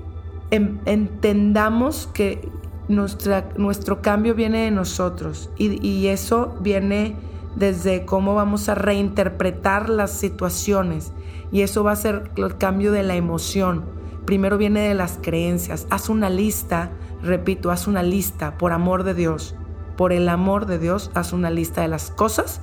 entendamos 0.51 2.09
que 2.13 2.49
nuestra, 2.89 3.51
nuestro 3.57 4.01
cambio 4.01 4.35
viene 4.35 4.65
de 4.65 4.71
nosotros 4.71 5.51
y 5.59 6.07
eso 6.07 6.57
viene 6.61 7.17
desde 7.57 8.05
cómo 8.05 8.35
vamos 8.35 8.69
a 8.69 8.75
reinterpretar 8.75 9.89
las 9.89 10.13
situaciones 10.13 11.13
y 11.51 11.63
eso 11.63 11.85
va 11.85 11.93
a 11.93 11.97
ser 11.97 12.31
el 12.37 12.57
cambio 12.57 12.93
de 12.93 13.03
la 13.03 13.17
emoción 13.17 13.99
primero 14.29 14.59
viene 14.59 14.81
de 14.81 14.95
las 14.95 15.19
creencias. 15.23 15.87
Haz 15.89 16.11
una 16.11 16.29
lista, 16.29 16.91
repito, 17.23 17.71
haz 17.71 17.87
una 17.87 18.03
lista 18.03 18.59
por 18.59 18.73
amor 18.73 19.03
de 19.03 19.15
Dios. 19.15 19.55
Por 19.97 20.13
el 20.13 20.29
amor 20.29 20.67
de 20.67 20.79
Dios, 20.79 21.11
haz 21.15 21.33
una 21.33 21.49
lista 21.49 21.81
de 21.81 21.89
las 21.89 22.11
cosas 22.11 22.61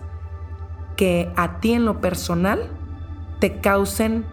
que 0.96 1.32
a 1.36 1.60
ti 1.62 1.74
en 1.74 1.86
lo 1.86 2.02
personal 2.02 2.70
te 3.40 3.62
causen, 3.62 4.28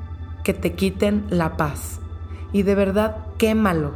que 0.45 0.53
te 0.53 0.75
quiten 0.75 1.25
la 1.31 1.57
paz. 1.57 2.01
Y 2.53 2.65
de 2.65 2.75
verdad, 2.75 3.17
quémalo, 3.43 3.91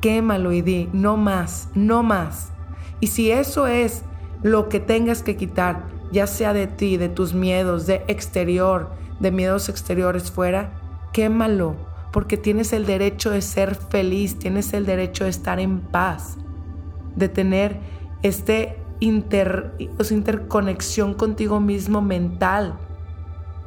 quémalo 0.00 0.50
y 0.50 0.60
di, 0.60 0.90
no 0.92 1.16
más, 1.16 1.68
no 1.76 2.02
más. 2.02 2.50
Y 2.98 3.06
si 3.06 3.30
eso 3.30 3.68
es 3.68 4.02
lo 4.42 4.68
que 4.68 4.80
tengas 4.80 5.22
que 5.22 5.36
quitar, 5.36 5.84
ya 6.10 6.26
sea 6.26 6.52
de 6.52 6.66
ti, 6.66 6.96
de 6.96 7.08
tus 7.08 7.32
miedos, 7.32 7.86
de 7.86 8.02
exterior, 8.08 8.90
de 9.20 9.30
miedos 9.30 9.68
exteriores 9.68 10.32
fuera, 10.32 10.72
quémalo 11.12 11.76
porque 12.12 12.36
tienes 12.36 12.72
el 12.72 12.84
derecho 12.84 13.30
de 13.30 13.40
ser 13.40 13.76
feliz, 13.76 14.36
tienes 14.40 14.72
el 14.72 14.84
derecho 14.84 15.22
de 15.22 15.30
estar 15.30 15.60
en 15.60 15.78
paz, 15.78 16.36
de 17.14 17.28
tener 17.28 17.78
este 18.24 18.82
inter, 18.98 19.76
interconexión 20.10 21.14
contigo 21.14 21.60
mismo 21.60 22.02
mental 22.02 22.74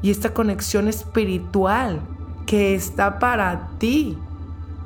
y 0.02 0.12
esta 0.12 0.34
conexión 0.34 0.90
espiritual 0.90 2.02
que 2.46 2.76
está 2.76 3.18
para 3.18 3.70
ti. 3.78 4.18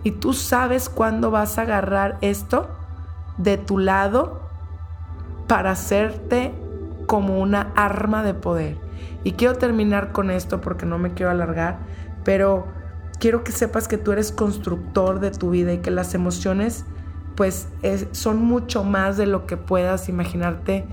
Y 0.03 0.11
tú 0.11 0.33
sabes 0.33 0.89
cuándo 0.89 1.31
vas 1.31 1.57
a 1.57 1.63
agarrar 1.63 2.17
esto 2.21 2.69
de 3.37 3.57
tu 3.57 3.77
lado 3.77 4.41
para 5.47 5.71
hacerte 5.71 6.53
como 7.07 7.39
una 7.39 7.73
arma 7.75 8.23
de 8.23 8.33
poder. 8.33 8.77
Y 9.23 9.33
quiero 9.33 9.55
terminar 9.55 10.11
con 10.11 10.31
esto 10.31 10.61
porque 10.61 10.85
no 10.85 10.97
me 10.97 11.13
quiero 11.13 11.31
alargar, 11.31 11.79
pero 12.23 12.67
quiero 13.19 13.43
que 13.43 13.51
sepas 13.51 13.87
que 13.87 13.97
tú 13.97 14.11
eres 14.11 14.31
constructor 14.31 15.19
de 15.19 15.31
tu 15.31 15.49
vida 15.49 15.73
y 15.73 15.79
que 15.79 15.91
las 15.91 16.13
emociones 16.13 16.85
pues 17.35 17.69
son 18.11 18.43
mucho 18.43 18.83
más 18.83 19.17
de 19.17 19.25
lo 19.25 19.45
que 19.45 19.55
puedas 19.55 20.09
imaginarte 20.09 20.85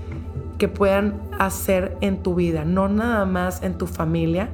que 0.57 0.67
puedan 0.67 1.21
hacer 1.37 1.97
en 2.01 2.23
tu 2.23 2.35
vida, 2.35 2.65
no 2.65 2.87
nada 2.87 3.25
más 3.25 3.61
en 3.63 3.77
tu 3.77 3.85
familia, 3.85 4.49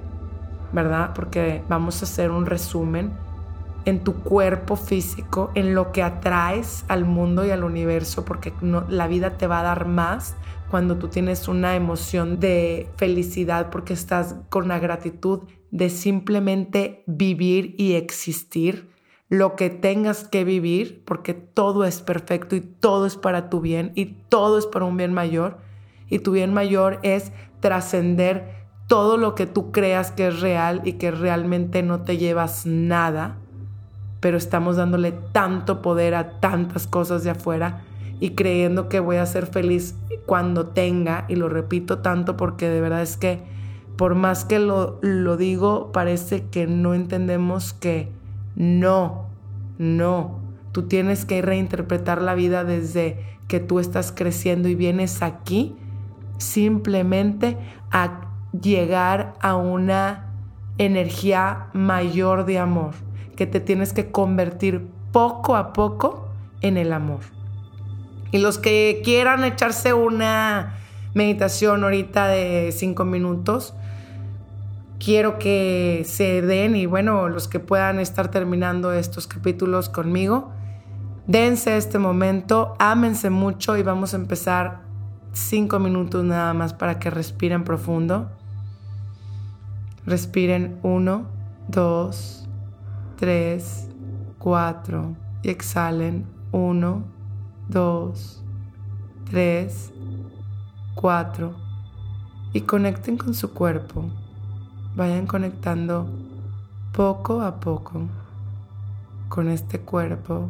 ¿verdad? 0.73 1.11
Porque 1.13 1.63
vamos 1.69 2.01
a 2.01 2.05
hacer 2.05 2.31
un 2.31 2.45
resumen 2.45 3.13
en 3.85 4.03
tu 4.03 4.15
cuerpo 4.15 4.75
físico, 4.75 5.51
en 5.55 5.75
lo 5.75 5.91
que 5.91 6.03
atraes 6.03 6.85
al 6.87 7.05
mundo 7.05 7.45
y 7.45 7.51
al 7.51 7.63
universo, 7.63 8.25
porque 8.25 8.53
la 8.89 9.07
vida 9.07 9.37
te 9.37 9.47
va 9.47 9.59
a 9.59 9.63
dar 9.63 9.87
más 9.87 10.35
cuando 10.69 10.97
tú 10.97 11.07
tienes 11.07 11.47
una 11.47 11.75
emoción 11.75 12.39
de 12.39 12.89
felicidad, 12.97 13.69
porque 13.69 13.93
estás 13.93 14.35
con 14.49 14.67
la 14.67 14.79
gratitud 14.79 15.41
de 15.71 15.89
simplemente 15.89 17.03
vivir 17.05 17.75
y 17.77 17.93
existir 17.93 18.89
lo 19.29 19.55
que 19.55 19.69
tengas 19.69 20.27
que 20.27 20.43
vivir, 20.43 21.03
porque 21.05 21.33
todo 21.33 21.85
es 21.85 22.01
perfecto 22.01 22.55
y 22.55 22.61
todo 22.61 23.05
es 23.05 23.17
para 23.17 23.49
tu 23.49 23.61
bien 23.61 23.91
y 23.95 24.05
todo 24.29 24.57
es 24.59 24.67
para 24.67 24.85
un 24.85 24.97
bien 24.97 25.13
mayor. 25.13 25.57
Y 26.09 26.19
tu 26.19 26.31
bien 26.31 26.53
mayor 26.53 26.99
es 27.01 27.31
trascender 27.59 28.67
todo 28.87 29.17
lo 29.17 29.33
que 29.33 29.45
tú 29.45 29.71
creas 29.71 30.11
que 30.11 30.27
es 30.27 30.39
real 30.39 30.81
y 30.85 30.93
que 30.93 31.09
realmente 31.09 31.81
no 31.81 32.01
te 32.01 32.17
llevas 32.17 32.65
nada, 32.65 33.39
pero 34.23 34.37
estamos 34.37 34.77
dándole 34.77 35.11
tanto 35.11 35.81
poder 35.81 36.15
a 36.15 36.39
tantas 36.39 36.87
cosas 36.87 37.25
de 37.25 37.31
afuera 37.31 37.81
y 38.21 38.29
creyendo 38.35 38.87
que 38.87 39.01
voy 39.01 39.17
a 39.17 39.25
ser 39.25 39.47
feliz 39.47 39.95
cuando 40.25 40.67
tenga, 40.67 41.25
y 41.27 41.35
lo 41.35 41.49
repito 41.49 41.99
tanto 41.99 42.37
porque 42.37 42.69
de 42.69 42.79
verdad 42.79 43.01
es 43.01 43.17
que 43.17 43.43
por 43.97 44.15
más 44.15 44.45
que 44.45 44.59
lo, 44.59 44.97
lo 45.01 45.35
digo, 45.35 45.91
parece 45.91 46.45
que 46.45 46.67
no 46.67 46.93
entendemos 46.93 47.73
que 47.73 48.13
no, 48.55 49.25
no. 49.77 50.39
Tú 50.71 50.83
tienes 50.83 51.25
que 51.25 51.41
reinterpretar 51.41 52.21
la 52.21 52.33
vida 52.33 52.63
desde 52.63 53.19
que 53.49 53.59
tú 53.59 53.79
estás 53.79 54.13
creciendo 54.13 54.69
y 54.69 54.75
vienes 54.75 55.21
aquí 55.21 55.75
simplemente 56.37 57.57
a 57.91 58.21
llegar 58.53 59.33
a 59.41 59.57
una 59.57 60.29
energía 60.77 61.67
mayor 61.73 62.45
de 62.45 62.59
amor, 62.59 62.93
que 63.35 63.47
te 63.47 63.59
tienes 63.59 63.93
que 63.93 64.11
convertir 64.11 64.87
poco 65.11 65.55
a 65.55 65.73
poco 65.73 66.29
en 66.61 66.77
el 66.77 66.93
amor. 66.93 67.21
Y 68.31 68.39
los 68.39 68.57
que 68.57 69.01
quieran 69.03 69.43
echarse 69.43 69.93
una 69.93 70.77
meditación 71.13 71.83
ahorita 71.83 72.27
de 72.27 72.71
cinco 72.71 73.05
minutos, 73.05 73.75
quiero 74.99 75.37
que 75.37 76.03
se 76.07 76.41
den 76.41 76.75
y 76.75 76.85
bueno, 76.85 77.29
los 77.29 77.47
que 77.47 77.59
puedan 77.59 77.99
estar 77.99 78.31
terminando 78.31 78.91
estos 78.93 79.27
capítulos 79.27 79.89
conmigo, 79.89 80.51
dense 81.27 81.77
este 81.77 81.99
momento, 81.99 82.75
ámense 82.79 83.29
mucho 83.29 83.77
y 83.77 83.83
vamos 83.83 84.13
a 84.13 84.17
empezar 84.17 84.81
cinco 85.33 85.79
minutos 85.79 86.23
nada 86.23 86.53
más 86.53 86.73
para 86.73 86.99
que 86.99 87.09
respiren 87.09 87.63
profundo. 87.63 88.31
Respiren 90.05 90.79
uno, 90.83 91.27
dos, 91.67 92.42
tres, 93.23 93.87
cuatro 94.37 95.15
y 95.43 95.49
exhalen 95.49 96.27
uno, 96.51 97.05
dos, 97.69 98.43
tres, 99.31 99.93
cuatro 100.93 101.55
y 102.51 102.59
conecten 102.59 103.15
con 103.15 103.33
su 103.33 103.53
cuerpo 103.53 104.09
vayan 104.97 105.25
conectando 105.25 106.09
poco 106.91 107.39
a 107.39 107.61
poco 107.61 108.09
con 109.29 109.47
este 109.47 109.79
cuerpo. 109.79 110.49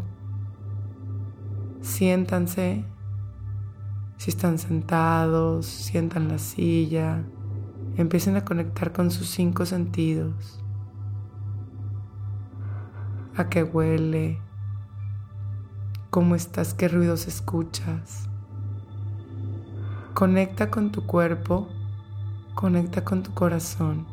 Siéntanse, 1.83 2.85
si 4.17 4.31
están 4.31 4.57
sentados, 4.57 5.67
sientan 5.67 6.27
la 6.27 6.39
silla, 6.39 7.23
empiecen 7.97 8.35
a 8.35 8.43
conectar 8.43 8.91
con 8.91 9.11
sus 9.11 9.29
cinco 9.29 9.67
sentidos. 9.67 10.62
A 13.35 13.49
qué 13.49 13.63
huele, 13.63 14.39
cómo 16.09 16.35
estás, 16.35 16.73
qué 16.73 16.87
ruidos 16.87 17.27
escuchas. 17.27 18.29
Conecta 20.13 20.69
con 20.69 20.91
tu 20.91 21.05
cuerpo, 21.05 21.67
conecta 22.53 23.03
con 23.03 23.23
tu 23.23 23.33
corazón, 23.33 24.05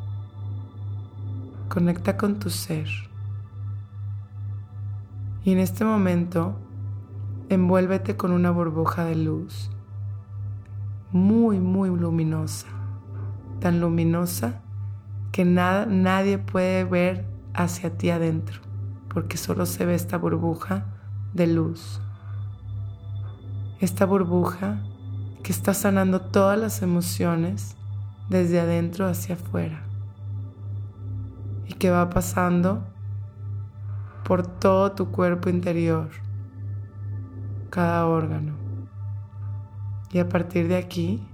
conecta 1.68 2.16
con 2.16 2.38
tu 2.38 2.50
ser. 2.50 2.88
Y 5.44 5.52
en 5.52 5.58
este 5.58 5.84
momento, 5.84 6.56
envuélvete 7.48 8.16
con 8.16 8.32
una 8.32 8.50
burbuja 8.50 9.04
de 9.04 9.16
luz 9.16 9.70
muy, 11.12 11.58
muy 11.58 11.90
luminosa, 11.90 12.68
tan 13.58 13.80
luminosa 13.80 14.62
que 15.32 15.44
nada, 15.44 15.86
nadie 15.86 16.38
puede 16.38 16.84
ver 16.84 17.26
hacia 17.52 17.96
ti 17.96 18.10
adentro, 18.10 18.60
porque 19.12 19.36
solo 19.36 19.66
se 19.66 19.84
ve 19.84 19.94
esta 19.94 20.16
burbuja 20.16 20.86
de 21.34 21.46
luz. 21.46 22.00
Esta 23.80 24.06
burbuja 24.06 24.82
que 25.42 25.52
está 25.52 25.74
sanando 25.74 26.20
todas 26.20 26.58
las 26.58 26.82
emociones 26.82 27.76
desde 28.28 28.60
adentro 28.60 29.06
hacia 29.06 29.34
afuera 29.34 29.82
y 31.66 31.74
que 31.74 31.90
va 31.90 32.10
pasando 32.10 32.84
por 34.24 34.46
todo 34.46 34.92
tu 34.92 35.10
cuerpo 35.10 35.48
interior, 35.48 36.10
cada 37.70 38.06
órgano. 38.06 38.54
Y 40.12 40.18
a 40.18 40.28
partir 40.28 40.68
de 40.68 40.76
aquí 40.76 41.26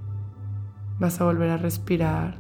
vas 0.99 1.21
a 1.21 1.25
volver 1.25 1.51
a 1.51 1.57
respirar 1.57 2.39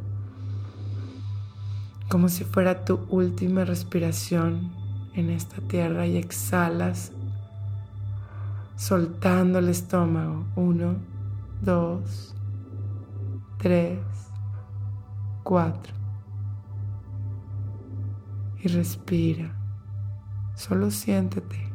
como 2.08 2.28
si 2.28 2.44
fuera 2.44 2.84
tu 2.84 3.00
última 3.08 3.64
respiración 3.64 4.75
en 5.16 5.30
esta 5.30 5.60
tierra 5.62 6.06
y 6.06 6.16
exhalas 6.16 7.12
soltando 8.76 9.58
el 9.58 9.68
estómago. 9.70 10.44
Uno, 10.54 10.96
dos, 11.62 12.34
tres, 13.58 13.98
cuatro. 15.42 15.94
Y 18.62 18.68
respira. 18.68 19.52
Solo 20.54 20.90
siéntete. 20.90 21.72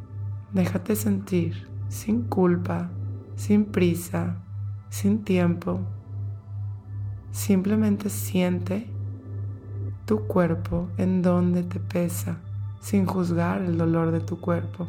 Déjate 0.54 0.96
sentir 0.96 1.70
sin 1.88 2.24
culpa, 2.24 2.90
sin 3.36 3.66
prisa, 3.66 4.38
sin 4.90 5.24
tiempo. 5.24 5.82
Simplemente 7.32 8.10
siente 8.10 8.88
tu 10.06 10.28
cuerpo 10.28 10.90
en 10.98 11.22
donde 11.22 11.64
te 11.64 11.80
pesa, 11.80 12.40
sin 12.82 13.06
juzgar 13.06 13.62
el 13.62 13.78
dolor 13.78 14.12
de 14.12 14.20
tu 14.20 14.41
cuerpo, 14.41 14.88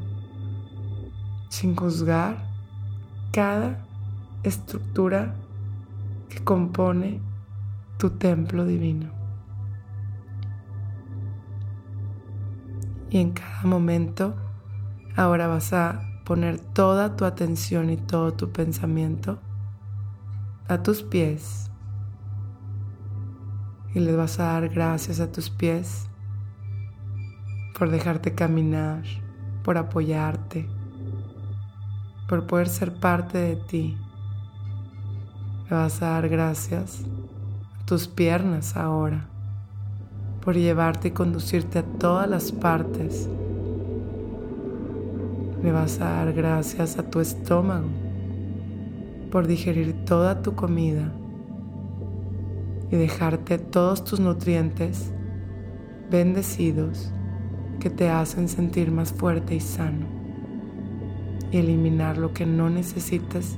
sin 1.49 1.77
juzgar 1.77 2.49
cada 3.33 3.87
estructura 4.43 5.37
que 6.29 6.43
compone 6.43 7.21
tu 7.99 8.11
templo 8.11 8.65
divino. 8.65 9.11
Y 13.11 13.19
en 13.19 13.33
cada 13.33 13.63
momento, 13.65 14.35
ahora 15.15 15.47
vas 15.47 15.73
a 15.75 16.01
poner 16.25 16.59
toda 16.59 17.15
tu 17.15 17.25
atención 17.27 17.91
y 17.91 17.99
todo 17.99 18.33
tu 18.33 18.51
pensamiento 18.51 19.39
a 20.67 20.83
tus 20.83 21.03
pies 21.03 21.71
y 23.95 24.01
les 24.01 24.17
vas 24.17 24.41
a 24.41 24.45
dar 24.45 24.69
gracias 24.69 25.21
a 25.21 25.31
tus 25.31 25.51
pies 25.51 26.09
por 27.83 27.91
dejarte 27.91 28.33
caminar, 28.33 29.03
por 29.65 29.77
apoyarte, 29.77 30.69
por 32.29 32.47
poder 32.47 32.69
ser 32.69 32.95
parte 32.95 33.39
de 33.39 33.57
ti. 33.57 33.99
Le 35.69 35.75
vas 35.75 36.01
a 36.01 36.11
dar 36.11 36.29
gracias 36.29 37.03
a 37.81 37.85
tus 37.85 38.07
piernas 38.07 38.77
ahora, 38.77 39.27
por 40.45 40.55
llevarte 40.55 41.09
y 41.09 41.11
conducirte 41.11 41.81
a 41.81 41.83
todas 41.83 42.31
las 42.31 42.53
partes. 42.53 43.29
Le 45.61 45.73
vas 45.73 46.01
a 46.01 46.05
dar 46.05 46.33
gracias 46.33 47.01
a 47.01 47.11
tu 47.11 47.19
estómago 47.19 47.89
por 49.33 49.49
digerir 49.49 50.05
toda 50.05 50.41
tu 50.41 50.55
comida 50.55 51.13
y 52.93 52.97
dejarte 52.97 53.59
todos 53.59 54.05
tus 54.05 54.21
nutrientes 54.21 55.13
bendecidos 56.13 57.13
que 57.81 57.91
te 57.91 58.09
hacen 58.09 58.49
sentir 58.49 58.91
más 58.91 59.13
fuerte 59.13 59.55
y 59.55 59.61
sano 59.61 60.07
y 61.51 61.59
eliminar 61.59 62.19
lo 62.19 62.33
que 62.33 62.47
no 62.47 62.71
necesitas 62.71 63.57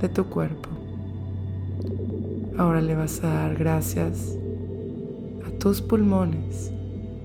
de 0.00 0.08
tu 0.08 0.26
cuerpo. 0.26 0.70
Ahora 2.56 2.80
le 2.80 2.94
vas 2.94 3.22
a 3.22 3.28
dar 3.28 3.56
gracias 3.56 4.36
a 5.46 5.50
tus 5.58 5.82
pulmones 5.82 6.72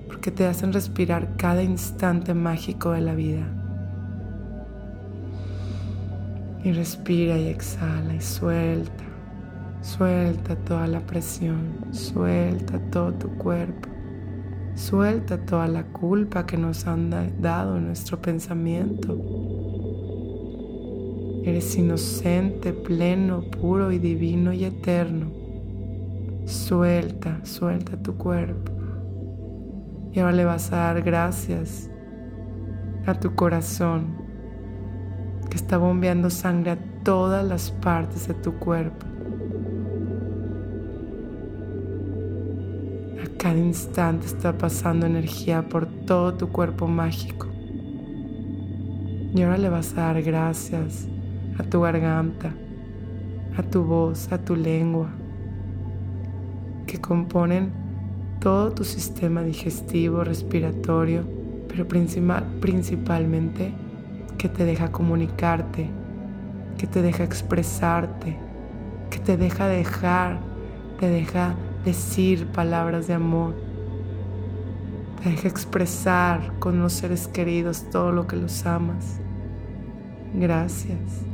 porque 0.08 0.32
te 0.32 0.46
hacen 0.46 0.74
respirar 0.74 1.36
cada 1.38 1.64
instante 1.64 2.34
mágico 2.34 2.92
de 2.92 3.02
la 3.02 3.16
vida. 3.16 3.48
Y 6.64 6.74
respira 6.74 7.38
y 7.38 7.48
exhala 7.48 8.14
y 8.14 8.22
suelta 8.22 9.12
Suelta 9.82 10.56
toda 10.58 10.86
la 10.86 11.00
presión, 11.00 11.74
suelta 11.90 12.78
todo 12.92 13.12
tu 13.14 13.30
cuerpo, 13.30 13.90
suelta 14.76 15.46
toda 15.46 15.68
la 15.68 15.84
culpa 15.84 16.46
que 16.46 16.58
nos 16.58 16.88
han 16.88 17.10
dado 17.42 17.80
nuestro 17.80 18.22
pensamiento. 18.22 19.18
Eres 21.44 21.76
inocente, 21.76 22.72
pleno, 22.74 23.42
puro 23.42 23.92
y 23.92 24.00
divino 24.00 24.54
y 24.54 24.66
eterno. 24.66 25.32
Suelta, 26.46 27.44
suelta 27.44 27.98
tu 27.98 28.16
cuerpo. 28.16 28.72
Y 30.14 30.20
ahora 30.20 30.34
le 30.34 30.46
vas 30.46 30.72
a 30.72 30.78
dar 30.78 31.02
gracias 31.02 31.90
a 33.06 33.14
tu 33.20 33.34
corazón 33.34 34.18
que 35.50 35.56
está 35.58 35.78
bombeando 35.78 36.30
sangre 36.30 36.72
a 36.72 36.78
todas 37.04 37.46
las 37.46 37.72
partes 37.72 38.28
de 38.28 38.34
tu 38.36 38.54
cuerpo. 38.54 39.11
Cada 43.42 43.58
instante 43.58 44.28
está 44.28 44.56
pasando 44.56 45.08
energía 45.08 45.68
por 45.68 45.88
todo 45.88 46.36
tu 46.36 46.50
cuerpo 46.50 46.88
mágico. 46.88 47.48
Y 49.34 49.42
ahora 49.42 49.58
le 49.58 49.68
vas 49.68 49.98
a 49.98 50.14
dar 50.14 50.22
gracias 50.22 51.08
a 51.58 51.64
tu 51.64 51.82
garganta, 51.82 52.54
a 53.58 53.64
tu 53.64 53.84
voz, 53.84 54.32
a 54.32 54.38
tu 54.38 54.56
lengua, 54.56 55.10
que 56.86 57.02
componen 57.02 57.72
todo 58.40 58.74
tu 58.74 58.84
sistema 58.84 59.42
digestivo, 59.42 60.24
respiratorio, 60.24 61.26
pero 61.68 61.88
principal, 61.88 62.46
principalmente 62.62 63.74
que 64.38 64.50
te 64.50 64.66
deja 64.66 64.92
comunicarte, 64.92 65.90
que 66.78 66.86
te 66.86 67.02
deja 67.02 67.24
expresarte, 67.24 68.38
que 69.10 69.18
te 69.18 69.36
deja 69.36 69.68
dejar, 69.68 70.40
te 71.00 71.10
deja 71.10 71.56
decir 71.86 72.48
palabras 72.48 73.08
de 73.08 73.14
amor. 73.14 73.56
Te 75.24 75.30
deja 75.30 75.48
expresar 75.48 76.58
con 76.60 76.80
los 76.80 76.94
seres 76.94 77.28
queridos 77.28 77.90
todo 77.92 78.12
lo 78.12 78.28
que 78.28 78.36
los 78.36 78.66
amas. 78.66 79.20
Gracias 80.34 81.26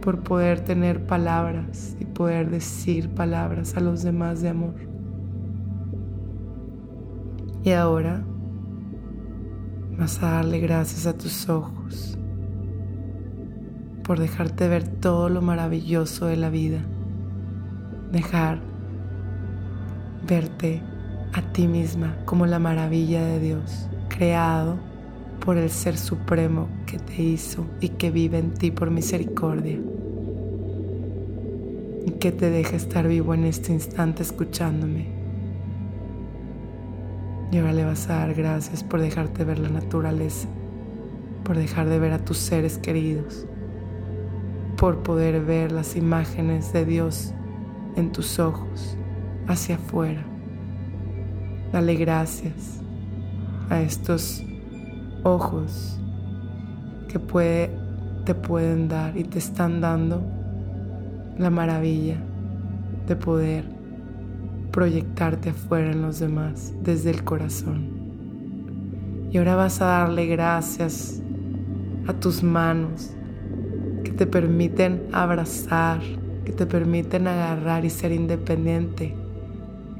por 0.00 0.20
poder 0.22 0.60
tener 0.60 1.06
palabras 1.06 1.96
y 1.98 2.04
poder 2.04 2.50
decir 2.50 3.08
palabras 3.10 3.76
a 3.76 3.80
los 3.80 4.02
demás 4.02 4.42
de 4.42 4.50
amor. 4.50 4.74
Y 7.62 7.70
ahora 7.70 8.22
vas 9.98 10.22
a 10.22 10.32
darle 10.32 10.60
gracias 10.60 11.06
a 11.06 11.16
tus 11.16 11.48
ojos 11.48 12.18
por 14.02 14.18
dejarte 14.18 14.68
ver 14.68 14.86
todo 14.86 15.30
lo 15.30 15.40
maravilloso 15.40 16.26
de 16.26 16.36
la 16.36 16.50
vida. 16.50 16.80
Dejar 18.12 18.73
verte 20.26 20.80
a 21.32 21.42
ti 21.52 21.66
misma 21.66 22.16
como 22.24 22.46
la 22.46 22.58
maravilla 22.58 23.24
de 23.24 23.40
Dios, 23.40 23.88
creado 24.08 24.76
por 25.44 25.58
el 25.58 25.70
Ser 25.70 25.98
Supremo 25.98 26.68
que 26.86 26.98
te 26.98 27.22
hizo 27.22 27.66
y 27.80 27.90
que 27.90 28.10
vive 28.10 28.38
en 28.38 28.54
ti 28.54 28.70
por 28.70 28.90
misericordia. 28.90 29.78
Y 32.06 32.10
que 32.12 32.32
te 32.32 32.50
deja 32.50 32.76
estar 32.76 33.08
vivo 33.08 33.34
en 33.34 33.44
este 33.44 33.72
instante 33.72 34.22
escuchándome. 34.22 35.08
Y 37.50 37.58
ahora 37.58 37.72
le 37.72 37.84
vas 37.84 38.08
a 38.08 38.16
dar 38.16 38.34
gracias 38.34 38.82
por 38.82 39.00
dejarte 39.00 39.44
ver 39.44 39.58
la 39.58 39.68
naturaleza, 39.68 40.48
por 41.44 41.56
dejar 41.56 41.88
de 41.88 41.98
ver 41.98 42.12
a 42.12 42.24
tus 42.24 42.38
seres 42.38 42.78
queridos, 42.78 43.46
por 44.76 45.02
poder 45.02 45.44
ver 45.44 45.72
las 45.72 45.96
imágenes 45.96 46.72
de 46.72 46.84
Dios 46.84 47.32
en 47.96 48.12
tus 48.12 48.38
ojos 48.38 48.96
hacia 49.48 49.76
afuera. 49.76 50.24
Dale 51.72 51.94
gracias 51.96 52.80
a 53.70 53.80
estos 53.80 54.44
ojos 55.22 55.98
que 57.08 57.18
te 58.24 58.34
pueden 58.34 58.88
dar 58.88 59.16
y 59.16 59.24
te 59.24 59.38
están 59.38 59.80
dando 59.80 60.22
la 61.38 61.50
maravilla 61.50 62.16
de 63.06 63.16
poder 63.16 63.64
proyectarte 64.70 65.50
afuera 65.50 65.92
en 65.92 66.02
los 66.02 66.18
demás 66.18 66.74
desde 66.82 67.10
el 67.10 67.24
corazón. 67.24 68.04
Y 69.30 69.38
ahora 69.38 69.56
vas 69.56 69.80
a 69.80 69.86
darle 69.86 70.26
gracias 70.26 71.22
a 72.06 72.12
tus 72.12 72.42
manos 72.42 73.10
que 74.04 74.12
te 74.12 74.26
permiten 74.26 75.08
abrazar, 75.12 76.00
que 76.44 76.52
te 76.52 76.66
permiten 76.66 77.26
agarrar 77.26 77.84
y 77.84 77.90
ser 77.90 78.12
independiente. 78.12 79.23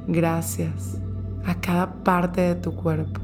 Gracias 0.07 0.99
a 1.45 1.55
cada 1.55 2.03
parte 2.03 2.41
de 2.41 2.55
tu 2.55 2.75
cuerpo. 2.75 3.21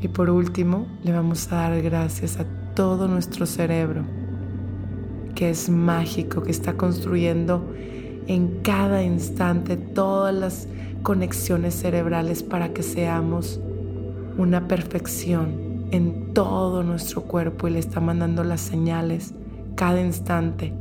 Y 0.00 0.08
por 0.08 0.30
último, 0.30 0.86
le 1.02 1.12
vamos 1.12 1.50
a 1.52 1.56
dar 1.56 1.82
gracias 1.82 2.38
a 2.38 2.44
todo 2.74 3.08
nuestro 3.08 3.46
cerebro, 3.46 4.04
que 5.34 5.50
es 5.50 5.68
mágico, 5.68 6.42
que 6.42 6.50
está 6.50 6.74
construyendo 6.74 7.74
en 8.26 8.60
cada 8.62 9.02
instante 9.02 9.76
todas 9.76 10.34
las 10.34 10.68
conexiones 11.02 11.74
cerebrales 11.74 12.42
para 12.42 12.72
que 12.72 12.82
seamos 12.82 13.60
una 14.36 14.68
perfección 14.68 15.88
en 15.90 16.34
todo 16.34 16.82
nuestro 16.82 17.22
cuerpo 17.22 17.68
y 17.68 17.72
le 17.72 17.78
está 17.78 18.00
mandando 18.00 18.44
las 18.44 18.60
señales 18.60 19.32
cada 19.76 20.00
instante, 20.00 20.72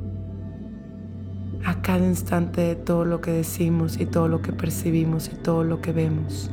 a 1.65 1.81
cada 1.81 2.05
instante 2.05 2.61
de 2.61 2.75
todo 2.75 3.05
lo 3.05 3.21
que 3.21 3.31
decimos 3.31 3.99
y 3.99 4.05
todo 4.05 4.27
lo 4.27 4.41
que 4.41 4.53
percibimos 4.53 5.29
y 5.33 5.35
todo 5.35 5.63
lo 5.63 5.81
que 5.81 5.91
vemos. 5.91 6.51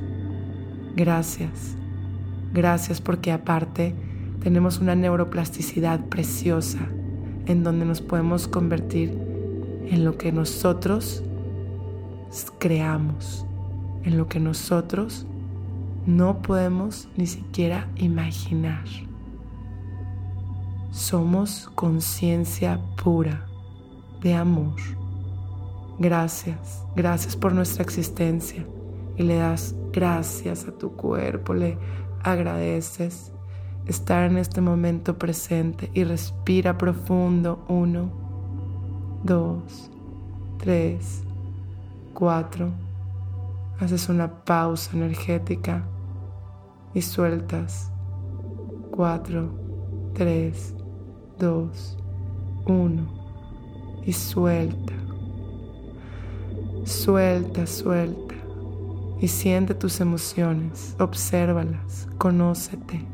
Gracias, 0.97 1.77
gracias 2.55 3.01
porque 3.03 3.31
aparte 3.31 3.95
tenemos 4.43 4.79
una 4.79 4.95
neuroplasticidad 4.95 6.07
preciosa 6.07 6.81
en 7.47 7.63
donde 7.63 7.85
nos 7.85 8.01
podemos 8.01 8.49
convertir 8.49 9.11
en 9.87 10.05
lo 10.05 10.17
que 10.17 10.33
nosotros 10.33 11.23
creamos, 12.59 13.45
en 14.05 14.17
lo 14.17 14.29
que 14.29 14.41
nosotros 14.41 15.27
no 16.07 16.41
podemos 16.41 17.09
ni 17.17 17.27
siquiera 17.27 17.89
imaginar. 17.97 18.85
Somos 20.91 21.71
conciencia 21.75 22.81
pura 22.97 23.47
de 24.23 24.35
amor. 24.35 25.02
Gracias, 25.99 26.85
gracias 26.97 27.37
por 27.37 27.53
nuestra 27.53 27.83
existencia. 27.83 28.67
Y 29.17 29.25
le 29.25 29.37
das 29.37 29.75
gracias 29.93 30.67
a 30.67 30.73
tu 30.73 30.93
cuerpo, 30.97 31.55
le 31.55 31.79
agradeces 32.23 33.33
estar 33.87 34.31
en 34.31 34.39
este 34.39 34.61
momento 34.61 35.19
presente 35.19 35.91
y 35.95 36.05
respira 36.05 36.79
profundo. 36.79 37.65
Uno, 37.69 38.11
dos, 39.23 39.91
tres, 40.59 41.23
cuatro. 42.15 42.71
Haces 43.81 44.09
una 44.09 44.45
pausa 44.45 44.97
energética 44.97 45.85
y 46.95 47.03
sueltas. 47.03 47.91
Cuatro, 48.93 49.51
tres, 50.15 50.75
dos, 51.39 51.99
uno. 52.67 53.21
Y 54.05 54.13
suelta. 54.13 55.02
Suelta, 56.85 57.67
suelta. 57.67 58.35
Y 59.21 59.29
siente 59.29 59.75
tus 59.75 60.01
emociones, 60.01 60.97
obsérvalas, 60.99 62.09
conócete. 62.19 63.07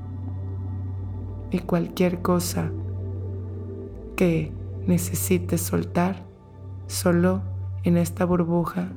Y 1.51 1.59
cualquier 1.59 2.23
cosa 2.23 2.71
que 4.17 4.53
necesites 4.87 5.61
soltar, 5.61 6.25
solo 6.87 7.43
en 7.85 7.99
esta 7.99 8.25
burbuja, 8.25 8.89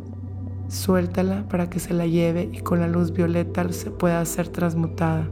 suéltala 0.70 1.48
para 1.50 1.70
que 1.70 1.80
se 1.80 1.94
la 1.94 2.08
lleve 2.08 2.50
y 2.52 2.62
con 2.62 2.80
la 2.80 2.88
luz 2.88 3.12
violeta 3.12 3.70
se 3.74 3.92
pueda 3.92 4.24
ser 4.24 4.48
transmutada. 4.48 5.28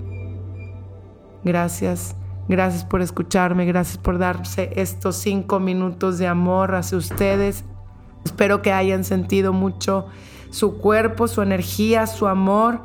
Gracias, 1.46 2.18
gracias 2.50 2.84
por 2.84 3.02
escucharme, 3.02 3.66
gracias 3.66 3.98
por 3.98 4.18
darse 4.18 4.70
estos 4.76 5.16
cinco 5.16 5.62
minutos 5.62 6.18
de 6.18 6.28
amor 6.28 6.76
hacia 6.76 6.98
ustedes. 6.98 7.64
Espero 8.26 8.62
que 8.62 8.72
hayan 8.72 9.04
sentido 9.04 9.54
mucho 9.54 10.08
su 10.50 10.78
cuerpo, 10.78 11.28
su 11.28 11.42
energía, 11.42 12.08
su 12.08 12.28
amor 12.28 12.82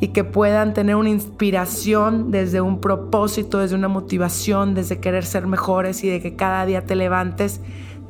y 0.00 0.08
que 0.08 0.24
puedan 0.24 0.74
tener 0.74 0.96
una 0.96 1.08
inspiración 1.08 2.30
desde 2.30 2.60
un 2.60 2.80
propósito, 2.80 3.58
desde 3.58 3.76
una 3.76 3.88
motivación, 3.88 4.74
desde 4.74 5.00
querer 5.00 5.24
ser 5.24 5.46
mejores 5.46 6.04
y 6.04 6.08
de 6.08 6.20
que 6.20 6.36
cada 6.36 6.66
día 6.66 6.84
te 6.84 6.96
levantes 6.96 7.60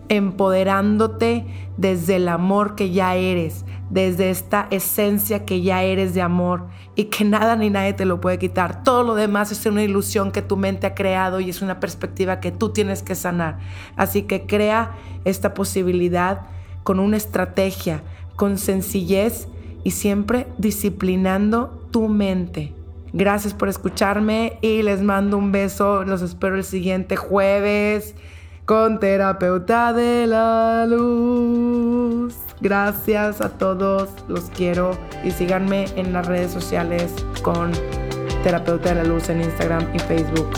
empoderándote 0.08 1.46
desde 1.76 2.16
el 2.16 2.28
amor 2.28 2.74
que 2.74 2.90
ya 2.90 3.16
eres, 3.16 3.64
desde 3.90 4.30
esta 4.30 4.68
esencia 4.70 5.44
que 5.44 5.62
ya 5.62 5.82
eres 5.82 6.14
de 6.14 6.22
amor 6.22 6.68
y 6.94 7.04
que 7.04 7.24
nada 7.24 7.56
ni 7.56 7.70
nadie 7.70 7.92
te 7.92 8.04
lo 8.04 8.20
puede 8.20 8.38
quitar. 8.38 8.82
Todo 8.82 9.02
lo 9.02 9.14
demás 9.14 9.52
es 9.52 9.66
una 9.66 9.82
ilusión 9.82 10.32
que 10.32 10.42
tu 10.42 10.56
mente 10.56 10.86
ha 10.86 10.94
creado 10.94 11.40
y 11.40 11.50
es 11.50 11.62
una 11.62 11.80
perspectiva 11.80 12.40
que 12.40 12.52
tú 12.52 12.70
tienes 12.70 13.02
que 13.02 13.14
sanar. 13.14 13.58
Así 13.96 14.22
que 14.22 14.46
crea 14.46 14.92
esta 15.24 15.54
posibilidad 15.54 16.46
con 16.86 17.00
una 17.00 17.16
estrategia, 17.16 18.00
con 18.36 18.58
sencillez 18.58 19.48
y 19.82 19.90
siempre 19.90 20.46
disciplinando 20.56 21.88
tu 21.90 22.06
mente. 22.06 22.72
Gracias 23.12 23.54
por 23.54 23.68
escucharme 23.68 24.56
y 24.60 24.82
les 24.82 25.02
mando 25.02 25.36
un 25.36 25.50
beso. 25.50 26.04
Los 26.04 26.22
espero 26.22 26.54
el 26.54 26.62
siguiente 26.62 27.16
jueves 27.16 28.14
con 28.66 29.00
terapeuta 29.00 29.92
de 29.92 30.28
la 30.28 30.86
luz. 30.86 32.36
Gracias 32.60 33.40
a 33.40 33.48
todos, 33.48 34.08
los 34.28 34.44
quiero 34.50 34.92
y 35.24 35.32
síganme 35.32 35.86
en 35.96 36.12
las 36.12 36.24
redes 36.28 36.52
sociales 36.52 37.12
con 37.42 37.72
terapeuta 38.44 38.90
de 38.90 39.02
la 39.02 39.04
luz 39.04 39.28
en 39.28 39.40
Instagram 39.42 39.92
y 39.92 39.98
Facebook. 39.98 40.50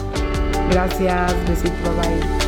Gracias, 0.71 1.35
besitos, 1.49 1.97
bye. 1.97 2.48